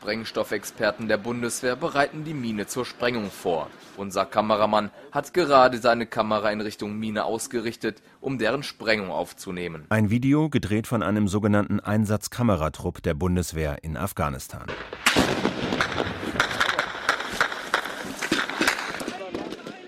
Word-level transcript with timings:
Sprengstoffexperten 0.00 1.08
der 1.08 1.16
Bundeswehr 1.16 1.74
bereiten 1.74 2.22
die 2.22 2.32
Mine 2.32 2.68
zur 2.68 2.84
Sprengung 2.84 3.32
vor. 3.32 3.68
Unser 3.96 4.26
Kameramann 4.26 4.90
hat 5.10 5.34
gerade 5.34 5.78
seine 5.78 6.06
Kamera 6.06 6.52
in 6.52 6.60
Richtung 6.60 6.96
Mine 6.96 7.24
ausgerichtet, 7.24 8.00
um 8.20 8.38
deren 8.38 8.62
Sprengung 8.62 9.10
aufzunehmen. 9.10 9.86
Ein 9.88 10.08
Video 10.08 10.50
gedreht 10.50 10.86
von 10.86 11.02
einem 11.02 11.26
sogenannten 11.26 11.80
Einsatzkameratrupp 11.80 13.02
der 13.02 13.14
Bundeswehr 13.14 13.82
in 13.82 13.96
Afghanistan. 13.96 14.66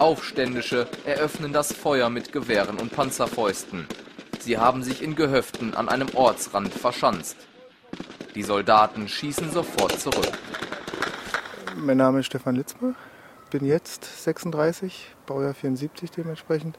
Aufständische 0.01 0.89
eröffnen 1.05 1.53
das 1.53 1.73
Feuer 1.73 2.11
mit 2.11 2.33
Gewehren 2.33 2.79
und 2.79 2.91
Panzerfäusten. 2.91 3.87
Sie 4.41 4.59
haben 4.59 4.83
sich 4.83 5.03
in 5.03 5.15
Gehöften 5.15 5.75
an 5.75 5.89
einem 5.89 6.09
Ortsrand 6.15 6.75
verschanzt. 6.75 7.37
Die 8.37 8.45
Soldaten 8.45 9.09
schießen 9.09 9.51
sofort 9.51 9.99
zurück. 9.99 10.31
Mein 11.77 11.97
Name 11.97 12.21
ist 12.21 12.27
Stefan 12.27 12.55
Litzmer, 12.55 12.95
bin 13.51 13.65
jetzt 13.65 14.05
36, 14.23 15.17
Baujahr 15.27 15.53
74 15.53 16.13
dementsprechend. 16.13 16.79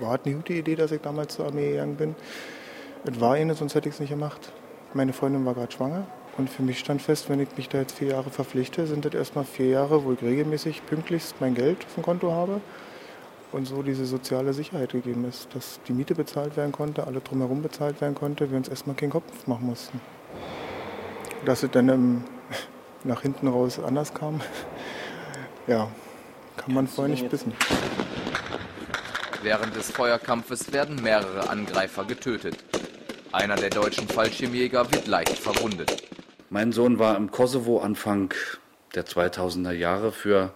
War 0.00 0.18
eine 0.24 0.34
gute 0.34 0.54
Idee, 0.54 0.74
dass 0.74 0.90
ich 0.90 1.00
damals 1.00 1.36
zur 1.36 1.46
Armee 1.46 1.70
gegangen 1.70 1.94
bin. 1.94 2.16
Es 3.04 3.20
war 3.20 3.34
eine, 3.34 3.54
sonst 3.54 3.76
hätte 3.76 3.88
ich 3.88 3.94
es 3.94 4.00
nicht 4.00 4.10
gemacht. 4.10 4.52
Meine 4.92 5.12
Freundin 5.12 5.46
war 5.46 5.54
gerade 5.54 5.70
schwanger 5.70 6.04
und 6.36 6.50
für 6.50 6.62
mich 6.62 6.80
stand 6.80 7.00
fest, 7.00 7.30
wenn 7.30 7.38
ich 7.38 7.56
mich 7.56 7.68
da 7.68 7.78
jetzt 7.78 7.96
vier 7.96 8.08
Jahre 8.08 8.30
verpflichte, 8.30 8.88
sind 8.88 9.04
das 9.04 9.14
erstmal 9.14 9.44
vier 9.44 9.68
Jahre, 9.68 10.04
wo 10.04 10.12
ich 10.14 10.22
regelmäßig 10.22 10.84
pünktlichst 10.86 11.36
mein 11.40 11.54
Geld 11.54 11.84
auf 11.84 11.94
dem 11.94 12.02
Konto 12.02 12.32
habe 12.32 12.60
und 13.52 13.66
so 13.66 13.82
diese 13.82 14.04
soziale 14.04 14.52
Sicherheit 14.52 14.90
gegeben 14.90 15.24
ist, 15.26 15.54
dass 15.54 15.78
die 15.86 15.92
Miete 15.92 16.16
bezahlt 16.16 16.56
werden 16.56 16.72
konnte, 16.72 17.06
alle 17.06 17.20
drumherum 17.20 17.62
bezahlt 17.62 18.00
werden 18.00 18.16
konnte, 18.16 18.50
wir 18.50 18.58
uns 18.58 18.68
erstmal 18.68 18.96
keinen 18.96 19.10
Kopf 19.10 19.46
machen 19.46 19.66
mussten. 19.66 20.00
Dass 21.46 21.62
es 21.62 21.70
dann 21.70 21.88
im, 21.88 22.24
nach 23.04 23.22
hinten 23.22 23.46
raus 23.46 23.78
anders 23.78 24.12
kam, 24.12 24.40
ja, 25.68 25.88
kann 26.56 26.74
man 26.74 26.88
vorher 26.88 27.14
nicht 27.14 27.30
wissen. 27.30 27.54
Während 29.42 29.76
des 29.76 29.92
Feuerkampfes 29.92 30.72
werden 30.72 31.00
mehrere 31.00 31.48
Angreifer 31.48 32.04
getötet. 32.04 32.56
Einer 33.30 33.54
der 33.54 33.70
deutschen 33.70 34.08
Fallschirmjäger 34.08 34.90
wird 34.90 35.06
leicht 35.06 35.38
verwundet. 35.38 36.02
Mein 36.50 36.72
Sohn 36.72 36.98
war 36.98 37.16
im 37.16 37.30
Kosovo 37.30 37.78
Anfang 37.78 38.34
der 38.96 39.06
2000er 39.06 39.70
Jahre 39.70 40.10
für, 40.10 40.52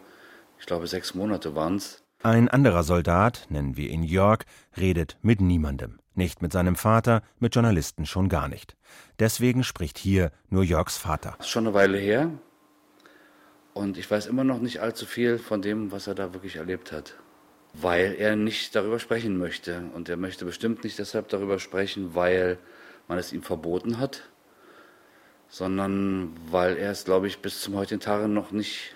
ich 0.58 0.66
glaube, 0.66 0.88
sechs 0.88 1.14
Monate 1.14 1.54
waren 1.54 1.76
es. 1.76 2.02
Ein 2.22 2.48
anderer 2.48 2.82
Soldat, 2.82 3.46
nennen 3.48 3.78
wir 3.78 3.88
ihn 3.88 4.02
Jörg, 4.02 4.40
redet 4.76 5.16
mit 5.22 5.40
niemandem. 5.40 6.00
Nicht 6.14 6.42
mit 6.42 6.52
seinem 6.52 6.76
Vater, 6.76 7.22
mit 7.38 7.54
Journalisten 7.54 8.04
schon 8.04 8.28
gar 8.28 8.48
nicht. 8.48 8.76
Deswegen 9.18 9.64
spricht 9.64 9.96
hier 9.96 10.30
nur 10.50 10.62
Jörgs 10.62 10.98
Vater. 10.98 11.34
Das 11.38 11.46
ist 11.46 11.52
schon 11.52 11.66
eine 11.66 11.74
Weile 11.74 11.96
her. 11.96 12.30
Und 13.72 13.96
ich 13.96 14.10
weiß 14.10 14.26
immer 14.26 14.44
noch 14.44 14.60
nicht 14.60 14.80
allzu 14.80 15.06
viel 15.06 15.38
von 15.38 15.62
dem, 15.62 15.92
was 15.92 16.08
er 16.08 16.14
da 16.14 16.34
wirklich 16.34 16.56
erlebt 16.56 16.92
hat. 16.92 17.14
Weil 17.72 18.16
er 18.18 18.36
nicht 18.36 18.74
darüber 18.76 18.98
sprechen 18.98 19.38
möchte. 19.38 19.84
Und 19.94 20.10
er 20.10 20.18
möchte 20.18 20.44
bestimmt 20.44 20.84
nicht 20.84 20.98
deshalb 20.98 21.28
darüber 21.28 21.58
sprechen, 21.58 22.14
weil 22.14 22.58
man 23.08 23.16
es 23.16 23.32
ihm 23.32 23.42
verboten 23.42 23.98
hat 23.98 24.24
sondern 25.50 26.32
weil 26.48 26.76
er 26.76 26.92
es, 26.92 27.04
glaube 27.04 27.26
ich, 27.26 27.40
bis 27.40 27.60
zum 27.60 27.74
heutigen 27.74 28.00
Tage 28.00 28.28
noch 28.28 28.52
nicht 28.52 28.94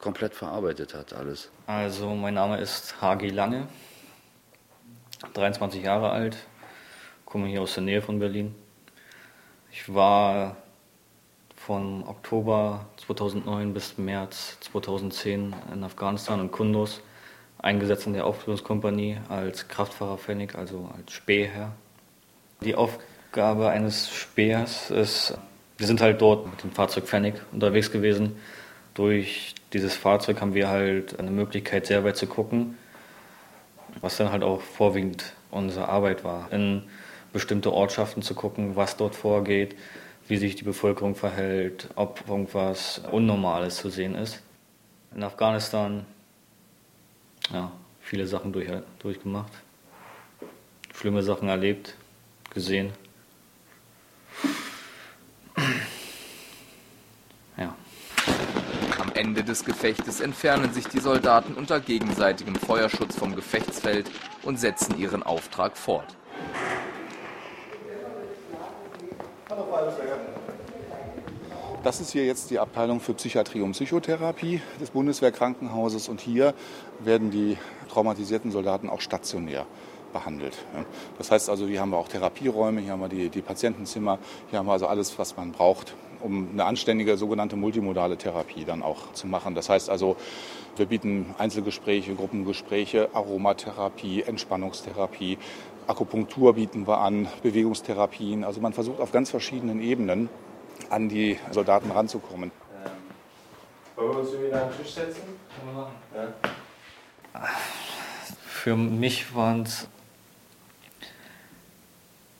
komplett 0.00 0.34
verarbeitet 0.34 0.94
hat, 0.94 1.12
alles. 1.12 1.50
Also, 1.66 2.14
mein 2.14 2.34
Name 2.34 2.58
ist 2.58 3.00
Hagi 3.00 3.28
Lange, 3.28 3.66
23 5.34 5.82
Jahre 5.82 6.10
alt, 6.10 6.36
komme 7.24 7.46
hier 7.46 7.62
aus 7.62 7.74
der 7.74 7.84
Nähe 7.84 8.02
von 8.02 8.18
Berlin. 8.18 8.54
Ich 9.70 9.92
war 9.92 10.56
von 11.56 12.02
Oktober 12.06 12.86
2009 13.04 13.74
bis 13.74 13.98
März 13.98 14.58
2010 14.60 15.54
in 15.72 15.84
Afghanistan 15.84 16.40
und 16.40 16.50
Kunduz 16.50 17.00
eingesetzt 17.58 18.06
in 18.06 18.14
der 18.14 18.26
Aufklärungskompanie 18.26 19.18
als 19.28 19.68
Kraftfahrer 19.68 20.16
Pfennig, 20.16 20.54
also 20.54 20.90
als 20.96 21.12
Spähherr. 21.12 21.72
Die 22.62 22.74
Aufgabe 22.74 23.68
eines 23.68 24.10
Spähers 24.10 24.90
ist 24.90 25.38
wir 25.80 25.86
sind 25.86 26.02
halt 26.02 26.20
dort 26.20 26.46
mit 26.46 26.62
dem 26.62 26.72
Fahrzeug 26.72 27.04
Pfennig 27.04 27.40
unterwegs 27.52 27.90
gewesen. 27.90 28.36
Durch 28.92 29.54
dieses 29.72 29.94
Fahrzeug 29.96 30.40
haben 30.40 30.54
wir 30.54 30.68
halt 30.68 31.18
eine 31.18 31.30
Möglichkeit, 31.30 31.86
sehr 31.86 32.04
weit 32.04 32.16
zu 32.16 32.26
gucken, 32.26 32.76
was 34.00 34.16
dann 34.16 34.32
halt 34.32 34.42
auch 34.42 34.60
vorwiegend 34.60 35.32
unsere 35.50 35.88
Arbeit 35.88 36.24
war. 36.24 36.52
In 36.52 36.82
bestimmte 37.32 37.72
Ortschaften 37.72 38.22
zu 38.22 38.34
gucken, 38.34 38.76
was 38.76 38.96
dort 38.96 39.14
vorgeht, 39.14 39.76
wie 40.26 40.36
sich 40.36 40.56
die 40.56 40.64
Bevölkerung 40.64 41.14
verhält, 41.14 41.88
ob 41.94 42.24
irgendwas 42.28 43.00
Unnormales 43.10 43.76
zu 43.76 43.90
sehen 43.90 44.14
ist. 44.14 44.42
In 45.14 45.22
Afghanistan, 45.22 46.06
ja, 47.52 47.72
viele 48.00 48.26
Sachen 48.26 48.52
durch, 48.52 48.68
durchgemacht, 49.00 49.52
schlimme 50.94 51.22
Sachen 51.22 51.48
erlebt, 51.48 51.94
gesehen. 52.52 52.92
Ende 59.20 59.44
des 59.44 59.66
Gefechtes 59.66 60.20
entfernen 60.20 60.72
sich 60.72 60.88
die 60.88 60.98
Soldaten 60.98 61.52
unter 61.52 61.78
gegenseitigem 61.78 62.54
Feuerschutz 62.54 63.16
vom 63.16 63.36
Gefechtsfeld 63.36 64.10
und 64.44 64.58
setzen 64.58 64.98
ihren 64.98 65.22
Auftrag 65.22 65.76
fort. 65.76 66.16
Das 71.82 72.00
ist 72.00 72.12
hier 72.12 72.24
jetzt 72.24 72.50
die 72.50 72.58
Abteilung 72.58 72.98
für 73.00 73.12
Psychiatrie 73.12 73.60
und 73.60 73.72
Psychotherapie 73.72 74.62
des 74.80 74.88
Bundeswehrkrankenhauses 74.88 76.08
und 76.08 76.22
hier 76.22 76.54
werden 77.00 77.30
die 77.30 77.58
traumatisierten 77.90 78.50
Soldaten 78.50 78.88
auch 78.88 79.02
stationär 79.02 79.66
behandelt. 80.14 80.56
Das 81.18 81.30
heißt 81.30 81.50
also, 81.50 81.66
hier 81.66 81.82
haben 81.82 81.90
wir 81.90 81.98
auch 81.98 82.08
Therapieräume, 82.08 82.80
hier 82.80 82.92
haben 82.92 83.02
wir 83.02 83.08
die, 83.10 83.28
die 83.28 83.42
Patientenzimmer, 83.42 84.18
hier 84.48 84.60
haben 84.60 84.66
wir 84.66 84.72
also 84.72 84.86
alles, 84.86 85.18
was 85.18 85.36
man 85.36 85.52
braucht, 85.52 85.94
um 86.22 86.50
eine 86.52 86.64
anständige 86.64 87.16
sogenannte 87.16 87.56
multimodale 87.56 88.16
Therapie 88.16 88.64
dann 88.64 88.82
auch 88.82 89.12
zu 89.12 89.26
machen. 89.26 89.54
Das 89.54 89.68
heißt 89.68 89.90
also, 89.90 90.16
wir 90.76 90.86
bieten 90.86 91.34
Einzelgespräche, 91.38 92.14
Gruppengespräche, 92.14 93.10
Aromatherapie, 93.12 94.22
Entspannungstherapie, 94.22 95.38
Akupunktur 95.86 96.54
bieten 96.54 96.86
wir 96.86 96.98
an, 96.98 97.28
Bewegungstherapien. 97.42 98.44
Also 98.44 98.60
man 98.60 98.72
versucht 98.72 99.00
auf 99.00 99.10
ganz 99.10 99.30
verschiedenen 99.30 99.82
Ebenen 99.82 100.28
an 100.88 101.08
die 101.08 101.38
Soldaten 101.50 101.90
ranzukommen. 101.90 102.52
Ähm, 102.84 102.90
wollen 103.96 104.10
wir 104.12 104.20
uns 104.20 104.32
irgendwie 104.32 104.52
an 104.52 104.68
den 104.68 104.78
Tisch 104.78 104.94
setzen? 104.94 105.22
Können 105.56 105.74
wir 105.74 105.82
machen. 105.82 105.94
Ja. 106.14 107.48
Für 108.46 108.76
mich 108.76 109.34
waren 109.34 109.62
es 109.62 109.88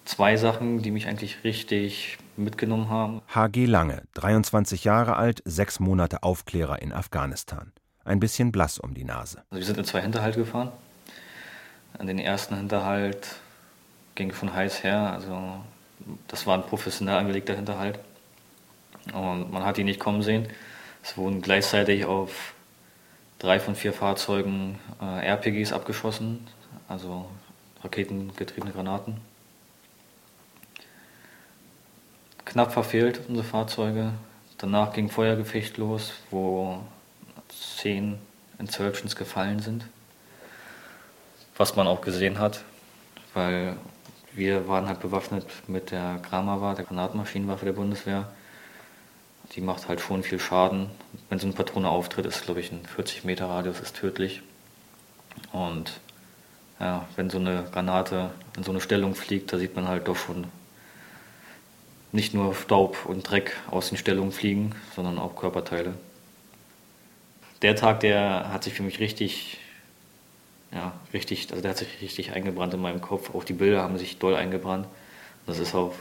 zwei 0.04 0.36
Sachen, 0.36 0.82
die 0.82 0.90
mich 0.90 1.08
eigentlich 1.08 1.42
richtig 1.44 2.18
mitgenommen 2.36 2.88
haben. 2.88 3.22
HG 3.34 3.66
Lange, 3.66 4.02
23 4.14 4.84
Jahre 4.84 5.16
alt, 5.16 5.42
sechs 5.44 5.80
Monate 5.80 6.22
Aufklärer 6.22 6.80
in 6.82 6.92
Afghanistan. 6.92 7.72
Ein 8.04 8.20
bisschen 8.20 8.50
blass 8.52 8.78
um 8.78 8.94
die 8.94 9.04
Nase. 9.04 9.42
Also 9.50 9.60
wir 9.60 9.66
sind 9.66 9.78
in 9.78 9.84
zwei 9.84 10.02
Hinterhalt 10.02 10.36
gefahren. 10.36 10.72
An 11.98 12.06
den 12.06 12.18
ersten 12.18 12.56
Hinterhalt 12.56 13.36
ging 14.14 14.32
von 14.32 14.52
heiß 14.52 14.82
her. 14.82 15.12
Also 15.12 15.60
das 16.28 16.46
war 16.46 16.56
ein 16.56 16.62
professionell 16.62 17.16
angelegter 17.16 17.54
Hinterhalt. 17.54 17.98
Und 19.12 19.52
man 19.52 19.64
hat 19.64 19.78
ihn 19.78 19.86
nicht 19.86 20.00
kommen 20.00 20.22
sehen. 20.22 20.48
Es 21.02 21.16
wurden 21.16 21.40
gleichzeitig 21.42 22.04
auf 22.04 22.54
drei 23.38 23.58
von 23.58 23.74
vier 23.74 23.92
Fahrzeugen 23.92 24.78
äh, 25.00 25.26
RPGs 25.26 25.72
abgeschossen, 25.72 26.46
also 26.88 27.26
raketengetriebene 27.82 28.72
Granaten. 28.72 29.16
Knapp 32.50 32.72
verfehlt, 32.72 33.20
unsere 33.28 33.46
Fahrzeuge. 33.46 34.12
Danach 34.58 34.92
ging 34.92 35.08
Feuergefecht 35.08 35.78
los, 35.78 36.12
wo 36.30 36.80
zehn 37.48 38.18
Insurgents 38.58 39.14
gefallen 39.16 39.60
sind. 39.60 39.86
Was 41.56 41.76
man 41.76 41.86
auch 41.86 42.00
gesehen 42.00 42.38
hat, 42.38 42.64
weil 43.34 43.76
wir 44.32 44.68
waren 44.68 44.88
halt 44.88 45.00
bewaffnet 45.00 45.46
mit 45.68 45.92
der 45.92 46.18
Gramava, 46.28 46.74
der 46.74 46.84
Granatmaschinenwaffe 46.84 47.66
der 47.66 47.72
Bundeswehr. 47.72 48.28
Die 49.54 49.60
macht 49.60 49.88
halt 49.88 50.00
schon 50.00 50.22
viel 50.22 50.40
Schaden. 50.40 50.90
Wenn 51.28 51.38
so 51.38 51.46
eine 51.46 51.54
Patrone 51.54 51.88
auftritt, 51.88 52.26
ist 52.26 52.44
glaube 52.44 52.60
ich 52.60 52.72
ein 52.72 52.84
40 52.84 53.24
Meter 53.24 53.46
Radius 53.46 53.80
ist 53.80 53.96
tödlich. 53.96 54.42
Und 55.52 56.00
ja, 56.80 57.06
wenn 57.14 57.30
so 57.30 57.38
eine 57.38 57.64
Granate 57.72 58.30
in 58.56 58.64
so 58.64 58.72
eine 58.72 58.80
Stellung 58.80 59.14
fliegt, 59.14 59.52
da 59.52 59.58
sieht 59.58 59.76
man 59.76 59.86
halt 59.86 60.08
doch 60.08 60.16
schon 60.16 60.46
nicht 62.12 62.34
nur 62.34 62.54
Staub 62.54 63.06
und 63.06 63.28
Dreck 63.28 63.56
aus 63.70 63.88
den 63.88 63.98
Stellungen 63.98 64.32
fliegen, 64.32 64.74
sondern 64.94 65.18
auch 65.18 65.36
Körperteile. 65.36 65.94
Der 67.62 67.76
Tag, 67.76 68.00
der 68.00 68.52
hat 68.52 68.64
sich 68.64 68.74
für 68.74 68.82
mich 68.82 69.00
richtig, 69.00 69.58
ja, 70.72 70.92
richtig, 71.12 71.50
also 71.50 71.60
der 71.62 71.72
hat 71.72 71.78
sich 71.78 72.00
richtig 72.00 72.32
eingebrannt 72.32 72.74
in 72.74 72.80
meinem 72.80 73.00
Kopf. 73.00 73.34
Auch 73.34 73.44
die 73.44 73.52
Bilder 73.52 73.82
haben 73.82 73.98
sich 73.98 74.18
doll 74.18 74.34
eingebrannt. 74.34 74.86
Das 75.46 75.58
ist 75.58 75.74
auf 75.74 75.94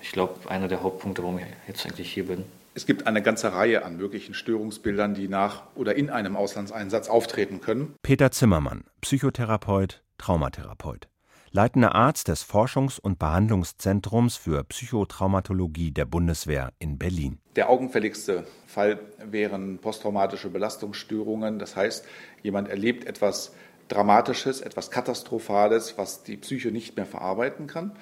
ich 0.00 0.12
glaube, 0.12 0.48
einer 0.48 0.68
der 0.68 0.82
Hauptpunkte, 0.82 1.22
warum 1.22 1.38
ich 1.38 1.46
jetzt 1.66 1.84
eigentlich 1.86 2.12
hier 2.12 2.26
bin. 2.26 2.44
Es 2.74 2.86
gibt 2.86 3.06
eine 3.06 3.22
ganze 3.22 3.52
Reihe 3.52 3.84
an 3.84 3.96
möglichen 3.96 4.34
Störungsbildern, 4.34 5.14
die 5.14 5.28
nach 5.28 5.62
oder 5.74 5.96
in 5.96 6.10
einem 6.10 6.36
Auslandseinsatz 6.36 7.08
auftreten 7.08 7.60
können. 7.60 7.94
Peter 8.02 8.30
Zimmermann, 8.30 8.84
Psychotherapeut, 9.00 10.02
Traumatherapeut. 10.18 11.08
Leitender 11.50 11.94
Arzt 11.94 12.28
des 12.28 12.44
Forschungs- 12.44 13.00
und 13.00 13.18
Behandlungszentrums 13.18 14.36
für 14.36 14.64
Psychotraumatologie 14.64 15.90
der 15.90 16.04
Bundeswehr 16.04 16.72
in 16.78 16.98
Berlin. 16.98 17.38
Der 17.56 17.70
augenfälligste 17.70 18.44
Fall 18.66 19.00
wären 19.24 19.78
posttraumatische 19.78 20.50
Belastungsstörungen. 20.50 21.58
Das 21.58 21.76
heißt, 21.76 22.04
jemand 22.42 22.68
erlebt 22.68 23.04
etwas 23.04 23.52
Dramatisches, 23.88 24.60
etwas 24.60 24.90
Katastrophales, 24.90 25.96
was 25.96 26.22
die 26.22 26.36
Psyche 26.36 26.70
nicht 26.70 26.96
mehr 26.96 27.06
verarbeiten 27.06 27.66
kann. 27.66 27.92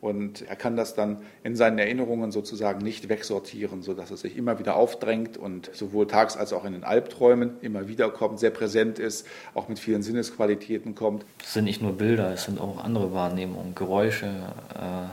Und 0.00 0.42
er 0.42 0.56
kann 0.56 0.76
das 0.76 0.94
dann 0.94 1.18
in 1.42 1.56
seinen 1.56 1.78
Erinnerungen 1.78 2.30
sozusagen 2.30 2.84
nicht 2.84 3.08
wegsortieren, 3.08 3.82
sodass 3.82 4.10
es 4.10 4.20
sich 4.20 4.36
immer 4.36 4.58
wieder 4.58 4.76
aufdrängt 4.76 5.38
und 5.38 5.70
sowohl 5.72 6.06
tags 6.06 6.36
als 6.36 6.52
auch 6.52 6.64
in 6.64 6.74
den 6.74 6.84
Albträumen 6.84 7.56
immer 7.62 7.88
wieder 7.88 8.10
kommt, 8.10 8.38
sehr 8.38 8.50
präsent 8.50 8.98
ist, 8.98 9.26
auch 9.54 9.68
mit 9.68 9.78
vielen 9.78 10.02
Sinnesqualitäten 10.02 10.94
kommt. 10.94 11.24
Es 11.42 11.54
sind 11.54 11.64
nicht 11.64 11.80
nur 11.80 11.94
Bilder, 11.94 12.30
es 12.32 12.44
sind 12.44 12.60
auch 12.60 12.84
andere 12.84 13.12
Wahrnehmungen, 13.14 13.74
Geräusche. 13.74 14.26
Äh, 14.74 15.08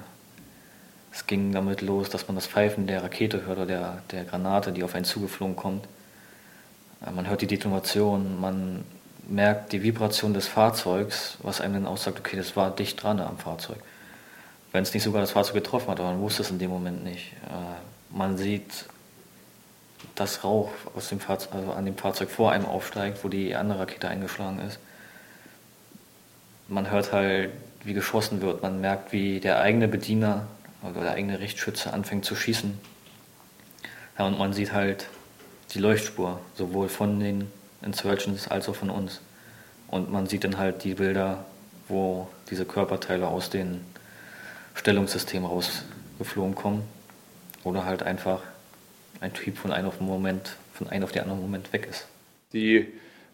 es 1.14 1.28
ging 1.28 1.54
damit 1.54 1.82
los, 1.82 2.10
dass 2.10 2.28
man 2.28 2.36
das 2.36 2.48
Pfeifen 2.48 2.86
der 2.86 3.04
Rakete 3.04 3.46
hört 3.46 3.60
oder 3.60 3.66
der, 3.66 4.04
der 4.12 4.26
Granate, 4.26 4.74
die 4.74 4.84
auf 4.84 4.96
einen 4.96 5.06
zugeflogen 5.06 5.56
kommt. 5.56 5.88
Äh, 7.06 7.12
man 7.12 7.30
hört 7.30 7.42
die 7.42 7.48
Detonation, 7.48 8.40
man 8.42 8.84
merkt 9.30 9.72
die 9.72 9.82
Vibration 9.82 10.34
des 10.34 10.50
Fahrzeugs, 10.50 11.38
was 11.42 11.62
einem 11.62 11.76
dann 11.76 11.88
aussagt, 11.88 12.20
okay, 12.20 12.36
das 12.36 12.58
war 12.58 12.70
dicht 12.70 13.02
dran 13.02 13.22
am 13.22 13.38
Fahrzeug 13.38 13.78
wenn 14.74 14.84
es 14.84 14.94
nicht 14.94 15.04
sogar 15.04 15.22
das 15.22 15.32
Fahrzeug 15.32 15.54
getroffen 15.54 15.90
hat, 15.90 16.00
aber 16.00 16.12
man 16.12 16.20
wusste 16.20 16.42
es 16.42 16.50
in 16.50 16.60
dem 16.60 16.72
Moment 16.72 17.04
nicht. 17.04 17.32
Äh, 17.46 18.16
man 18.16 18.38
sieht, 18.38 18.86
dass 20.16 20.44
Rauch 20.44 20.72
aus 20.96 21.10
dem 21.10 21.20
Fahrzeug, 21.20 21.54
also 21.54 21.72
an 21.72 21.86
dem 21.86 21.96
Fahrzeug 21.96 22.30
vor 22.30 22.52
einem 22.52 22.66
aufsteigt, 22.66 23.24
wo 23.24 23.30
die 23.30 23.56
andere 23.56 23.80
Rakete 23.80 24.10
eingeschlagen 24.10 24.60
ist. 24.60 24.80
Man 26.68 26.90
hört 26.90 27.14
halt, 27.14 27.52
wie 27.84 27.94
geschossen 27.94 28.42
wird. 28.42 28.64
Man 28.64 28.82
merkt, 28.82 29.12
wie 29.12 29.40
der 29.40 29.62
eigene 29.62 29.88
Bediener 29.88 30.48
oder 30.82 31.02
der 31.02 31.12
eigene 31.14 31.40
Richtschütze 31.40 31.94
anfängt 31.94 32.26
zu 32.26 32.36
schießen. 32.36 32.78
Ja, 34.18 34.26
und 34.26 34.40
man 34.40 34.54
sieht 34.54 34.74
halt 34.74 35.08
die 35.74 35.80
Leuchtspur, 35.80 36.40
sowohl 36.56 36.90
von 36.90 37.20
den 37.20 37.52
Insurgents 37.82 38.48
als 38.48 38.70
auch 38.70 38.76
von 38.76 38.90
uns. 38.90 39.22
Und 39.88 40.12
man 40.12 40.28
sieht 40.28 40.44
dann 40.44 40.58
halt 40.58 40.84
die 40.84 40.96
Bilder, 40.96 41.46
wo 41.88 42.28
diese 42.50 42.66
Körperteile 42.66 43.28
aus 43.28 43.50
den 43.50 43.82
Stellungssystem 44.74 45.46
rausgeflogen 45.46 46.56
kommen. 46.56 46.84
Oder 47.64 47.86
halt 47.86 48.04
einfach 48.04 48.42
ein 49.22 49.34
Typ 49.34 49.58
von 49.58 49.72
einem 49.72 49.88
auf 49.88 49.98
den 49.98 50.08
Moment, 50.08 50.58
von 50.74 50.90
einem 50.90 51.04
auf 51.06 51.12
den 51.12 51.24
anderen 51.24 51.42
Moment 51.42 51.72
weg 51.72 51.88
ist. 51.90 52.08
Die 52.52 52.88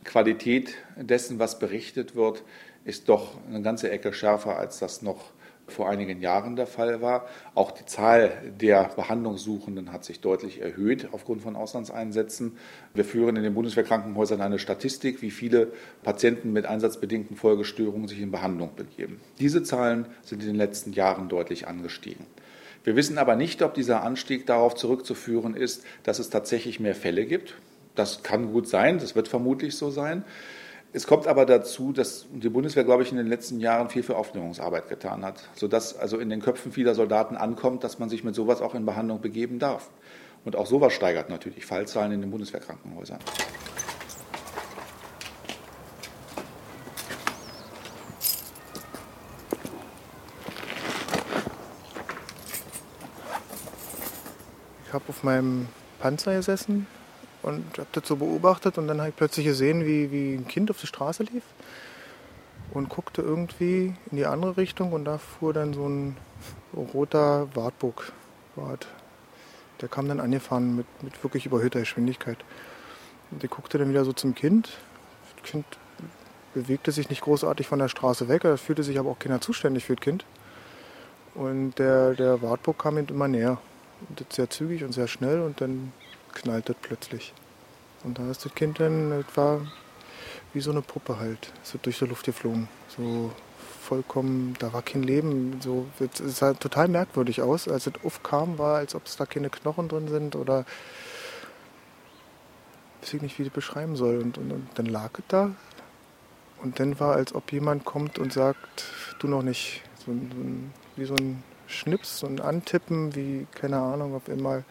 Qualität 0.03 0.75
dessen, 0.95 1.39
was 1.39 1.59
berichtet 1.59 2.15
wird, 2.15 2.43
ist 2.85 3.09
doch 3.09 3.37
eine 3.47 3.61
ganze 3.61 3.89
Ecke 3.91 4.13
schärfer, 4.13 4.57
als 4.57 4.79
das 4.79 5.01
noch 5.01 5.31
vor 5.71 5.89
einigen 5.89 6.21
Jahren 6.21 6.55
der 6.55 6.67
Fall 6.67 7.01
war. 7.01 7.27
Auch 7.55 7.71
die 7.71 7.85
Zahl 7.85 8.31
der 8.59 8.91
Behandlungssuchenden 8.95 9.91
hat 9.91 10.05
sich 10.05 10.21
deutlich 10.21 10.61
erhöht 10.61 11.09
aufgrund 11.11 11.41
von 11.41 11.55
Auslandseinsätzen. 11.55 12.57
Wir 12.93 13.05
führen 13.05 13.35
in 13.35 13.43
den 13.43 13.53
Bundeswehrkrankenhäusern 13.53 14.41
eine 14.41 14.59
Statistik, 14.59 15.21
wie 15.21 15.31
viele 15.31 15.71
Patienten 16.03 16.53
mit 16.53 16.65
einsatzbedingten 16.65 17.35
Folgestörungen 17.35 18.07
sich 18.07 18.21
in 18.21 18.31
Behandlung 18.31 18.71
begeben. 18.75 19.19
Diese 19.39 19.63
Zahlen 19.63 20.05
sind 20.23 20.41
in 20.41 20.49
den 20.49 20.57
letzten 20.57 20.93
Jahren 20.93 21.29
deutlich 21.29 21.67
angestiegen. 21.67 22.25
Wir 22.83 22.95
wissen 22.95 23.17
aber 23.17 23.35
nicht, 23.35 23.61
ob 23.61 23.73
dieser 23.73 24.03
Anstieg 24.03 24.45
darauf 24.45 24.75
zurückzuführen 24.75 25.55
ist, 25.55 25.83
dass 26.03 26.19
es 26.19 26.29
tatsächlich 26.29 26.79
mehr 26.79 26.95
Fälle 26.95 27.25
gibt. 27.25 27.55
Das 27.95 28.23
kann 28.23 28.53
gut 28.53 28.67
sein, 28.67 28.99
das 28.99 29.15
wird 29.15 29.27
vermutlich 29.27 29.75
so 29.75 29.89
sein. 29.89 30.23
Es 30.91 31.05
kommt 31.05 31.27
aber 31.27 31.45
dazu, 31.45 31.91
dass 31.91 32.25
die 32.31 32.49
Bundeswehr, 32.49 32.83
glaube 32.83 33.03
ich, 33.03 33.11
in 33.11 33.17
den 33.17 33.27
letzten 33.27 33.59
Jahren 33.59 33.89
viel 33.89 34.01
für 34.01 34.15
Aufklärungsarbeit 34.15 34.89
getan 34.89 35.23
hat, 35.23 35.47
sodass 35.53 35.95
also 35.95 36.17
in 36.17 36.31
den 36.31 36.41
Köpfen 36.41 36.71
vieler 36.71 36.95
Soldaten 36.95 37.37
ankommt, 37.37 37.83
dass 37.83 37.99
man 37.99 38.09
sich 38.09 38.23
mit 38.23 38.33
sowas 38.33 38.59
auch 38.59 38.73
in 38.73 38.87
Behandlung 38.87 39.21
begeben 39.21 39.59
darf. 39.59 39.91
Und 40.45 40.55
auch 40.55 40.65
sowas 40.65 40.93
steigert 40.93 41.29
natürlich 41.29 41.63
Fallzahlen 41.67 42.11
in 42.11 42.21
den 42.21 42.31
Bundeswehrkrankenhäusern. 42.31 43.19
Ich 54.87 54.93
habe 54.93 55.05
auf 55.07 55.21
meinem 55.21 55.67
Panzer 55.99 56.35
gesessen, 56.35 56.87
und 57.41 57.77
habe 57.77 57.87
das 57.91 58.07
so 58.07 58.15
beobachtet 58.15 58.77
und 58.77 58.87
dann 58.87 58.99
habe 58.99 59.09
ich 59.09 59.15
plötzlich 59.15 59.45
gesehen, 59.45 59.85
wie, 59.85 60.11
wie 60.11 60.35
ein 60.35 60.47
Kind 60.47 60.69
auf 60.69 60.79
die 60.79 60.87
Straße 60.87 61.23
lief 61.23 61.43
und 62.73 62.89
guckte 62.89 63.21
irgendwie 63.21 63.93
in 64.11 64.17
die 64.17 64.25
andere 64.25 64.57
Richtung 64.57 64.93
und 64.93 65.05
da 65.05 65.17
fuhr 65.17 65.53
dann 65.53 65.73
so 65.73 65.87
ein 65.87 66.17
roter 66.75 67.47
Wartburg. 67.55 68.11
Wart. 68.55 68.87
Der 69.81 69.89
kam 69.89 70.07
dann 70.07 70.19
angefahren 70.19 70.75
mit, 70.75 70.85
mit 71.01 71.23
wirklich 71.23 71.45
überhöhter 71.45 71.79
Geschwindigkeit. 71.79 72.37
Und 73.31 73.41
der 73.41 73.49
guckte 73.49 73.77
dann 73.77 73.89
wieder 73.89 74.05
so 74.05 74.13
zum 74.13 74.35
Kind. 74.35 74.77
Das 75.35 75.51
Kind 75.51 75.65
bewegte 76.53 76.91
sich 76.91 77.09
nicht 77.09 77.21
großartig 77.21 77.67
von 77.67 77.79
der 77.79 77.87
Straße 77.87 78.27
weg, 78.27 78.43
es 78.43 78.61
fühlte 78.61 78.83
sich 78.83 78.99
aber 78.99 79.11
auch 79.11 79.19
keiner 79.19 79.39
zuständig 79.39 79.85
für 79.85 79.95
das 79.95 80.03
Kind. 80.03 80.25
Und 81.35 81.75
der, 81.77 82.15
der 82.15 82.41
Wartburg 82.41 82.79
kam 82.79 82.97
ihm 82.97 83.05
immer 83.07 83.27
näher. 83.27 83.59
Und 84.07 84.33
sehr 84.33 84.49
zügig 84.49 84.83
und 84.83 84.93
sehr 84.93 85.07
schnell 85.07 85.41
und 85.41 85.61
dann 85.61 85.91
knallt 86.33 86.69
das 86.69 86.75
plötzlich. 86.81 87.33
Und 88.03 88.17
da 88.19 88.29
ist 88.29 88.45
das 88.45 88.53
Kind 88.55 88.79
dann, 88.79 89.09
das 89.09 89.37
war 89.37 89.61
wie 90.53 90.61
so 90.61 90.71
eine 90.71 90.81
Puppe 90.81 91.19
halt, 91.19 91.51
so 91.63 91.77
durch 91.81 91.99
die 91.99 92.05
Luft 92.05 92.25
geflogen. 92.25 92.67
So 92.87 93.31
vollkommen, 93.81 94.55
da 94.59 94.71
war 94.73 94.81
kein 94.81 95.03
Leben. 95.03 95.59
So, 95.61 95.87
es 95.99 96.37
sah 96.37 96.53
total 96.53 96.87
merkwürdig 96.87 97.41
aus. 97.41 97.67
Als 97.67 97.87
es 97.87 97.93
aufkam, 98.03 98.57
war, 98.57 98.77
als 98.77 98.95
ob 98.95 99.05
es 99.05 99.17
da 99.17 99.25
keine 99.25 99.49
Knochen 99.49 99.89
drin 99.89 100.07
sind 100.07 100.35
oder 100.35 100.65
weiß 103.01 103.13
ich 103.13 103.21
nicht, 103.21 103.37
wie 103.37 103.43
ich 103.43 103.49
das 103.49 103.55
beschreiben 103.55 103.95
soll. 103.95 104.19
Und, 104.19 104.37
und, 104.37 104.51
und 104.51 104.69
dann 104.75 104.85
lag 104.85 105.11
es 105.17 105.23
da. 105.27 105.51
Und 106.61 106.79
dann 106.79 106.99
war, 106.99 107.15
als 107.15 107.33
ob 107.33 107.51
jemand 107.51 107.85
kommt 107.85 108.19
und 108.19 108.33
sagt, 108.33 108.85
du 109.19 109.27
noch 109.27 109.43
nicht. 109.43 109.81
So, 110.05 110.11
so 110.13 110.45
wie 110.95 111.05
so 111.05 111.15
ein 111.15 111.43
Schnips, 111.67 112.19
so 112.19 112.27
ein 112.27 112.41
Antippen, 112.41 113.15
wie, 113.15 113.47
keine 113.51 113.77
Ahnung, 113.77 114.15
auf 114.15 114.27
einmal 114.27 114.63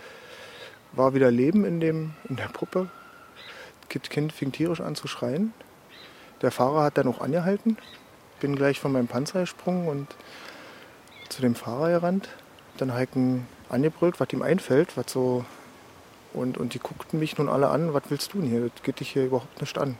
war 0.93 1.14
wieder 1.14 1.31
Leben 1.31 1.64
in, 1.64 1.81
dem, 1.81 2.14
in 2.29 2.37
der 2.37 2.49
Puppe. 2.49 2.91
Das 3.89 4.03
Kind 4.10 4.32
fing 4.32 4.53
tierisch 4.53 4.81
an 4.81 4.94
zu 4.94 5.08
schreien. 5.08 5.53
Der 6.43 6.51
Fahrer 6.51 6.84
hat 6.84 6.98
dann 6.98 7.08
auch 7.08 7.20
angehalten. 7.20 7.79
Bin 8.41 8.55
gleich 8.55 8.79
von 8.79 8.93
meinem 8.93 9.08
Panzer 9.08 9.41
gesprungen 9.41 9.89
und 9.89 10.15
zu 11.29 11.43
dem 11.43 11.55
Fahrer 11.55 11.91
gerannt. 11.91 12.29
Dann 12.77 12.93
ihn 13.17 13.46
angebrüllt, 13.69 14.20
was 14.20 14.32
ihm 14.32 14.43
einfällt, 14.43 14.96
was 14.96 15.10
so. 15.10 15.44
Und, 16.32 16.58
und 16.58 16.74
die 16.74 16.79
guckten 16.79 17.19
mich 17.19 17.39
nun 17.39 17.48
alle 17.48 17.69
an, 17.69 17.94
was 17.94 18.05
willst 18.08 18.34
du 18.34 18.41
denn 18.41 18.51
hier? 18.51 18.69
Das 18.69 18.82
geht 18.82 19.01
dich 19.01 19.10
hier 19.10 19.24
überhaupt 19.24 19.60
nicht 19.60 19.79
an. 19.79 19.96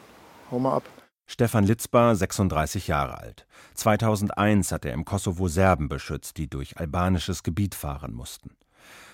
Hau 0.51 0.59
mal 0.59 0.75
ab. 0.75 0.85
Stefan 1.27 1.65
Litzbar, 1.65 2.15
36 2.15 2.87
Jahre 2.87 3.19
alt. 3.19 3.47
2001 3.75 4.73
hat 4.73 4.85
er 4.85 4.93
im 4.93 5.05
Kosovo 5.05 5.49
Serben 5.49 5.89
beschützt, 5.89 6.37
die 6.37 6.49
durch 6.49 6.79
albanisches 6.79 7.43
Gebiet 7.43 7.75
fahren 7.75 8.15
mussten. 8.15 8.57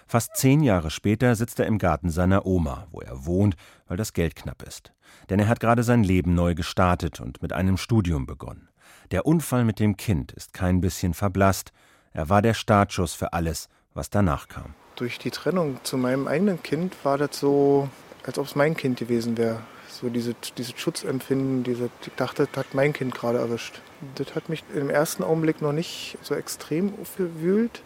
Fast 0.06 0.36
zehn 0.36 0.62
Jahre 0.62 0.90
später 0.90 1.34
sitzt 1.34 1.58
er 1.60 1.66
im 1.66 1.78
Garten 1.78 2.10
seiner 2.10 2.46
Oma, 2.46 2.86
wo 2.90 3.00
er 3.00 3.26
wohnt, 3.26 3.56
weil 3.88 3.96
das 3.96 4.12
Geld 4.12 4.36
knapp 4.36 4.62
ist. 4.62 4.92
Denn 5.30 5.40
er 5.40 5.48
hat 5.48 5.60
gerade 5.60 5.82
sein 5.82 6.04
Leben 6.04 6.34
neu 6.34 6.54
gestartet 6.54 7.20
und 7.20 7.42
mit 7.42 7.52
einem 7.52 7.76
Studium 7.76 8.26
begonnen. 8.26 8.68
Der 9.10 9.26
Unfall 9.26 9.64
mit 9.64 9.80
dem 9.80 9.96
Kind 9.96 10.32
ist 10.32 10.52
kein 10.52 10.80
bisschen 10.80 11.14
verblasst. 11.14 11.72
Er 12.12 12.28
war 12.28 12.42
der 12.42 12.54
Startschuss 12.54 13.14
für 13.14 13.32
alles, 13.32 13.68
was 13.94 14.10
danach 14.10 14.48
kam. 14.48 14.74
Durch 14.96 15.18
die 15.18 15.30
Trennung 15.30 15.78
zu 15.82 15.96
meinem 15.96 16.28
eigenen 16.28 16.62
Kind 16.62 16.94
war 17.04 17.18
das 17.18 17.38
so, 17.38 17.88
als 18.24 18.38
ob 18.38 18.46
es 18.46 18.54
mein 18.54 18.76
Kind 18.76 18.98
gewesen 18.98 19.36
wäre. 19.36 19.60
So 19.88 20.08
diese, 20.08 20.34
dieses 20.56 20.78
Schutzempfinden, 20.78 21.62
diese, 21.62 21.90
ich 22.02 22.12
dachte, 22.16 22.48
das 22.50 22.66
hat 22.66 22.74
mein 22.74 22.92
Kind 22.92 23.14
gerade 23.14 23.38
erwischt. 23.38 23.80
Das 24.16 24.34
hat 24.34 24.48
mich 24.48 24.64
im 24.74 24.90
ersten 24.90 25.22
Augenblick 25.22 25.62
noch 25.62 25.72
nicht 25.72 26.18
so 26.22 26.34
extrem 26.34 26.92
aufgewühlt. 27.00 27.82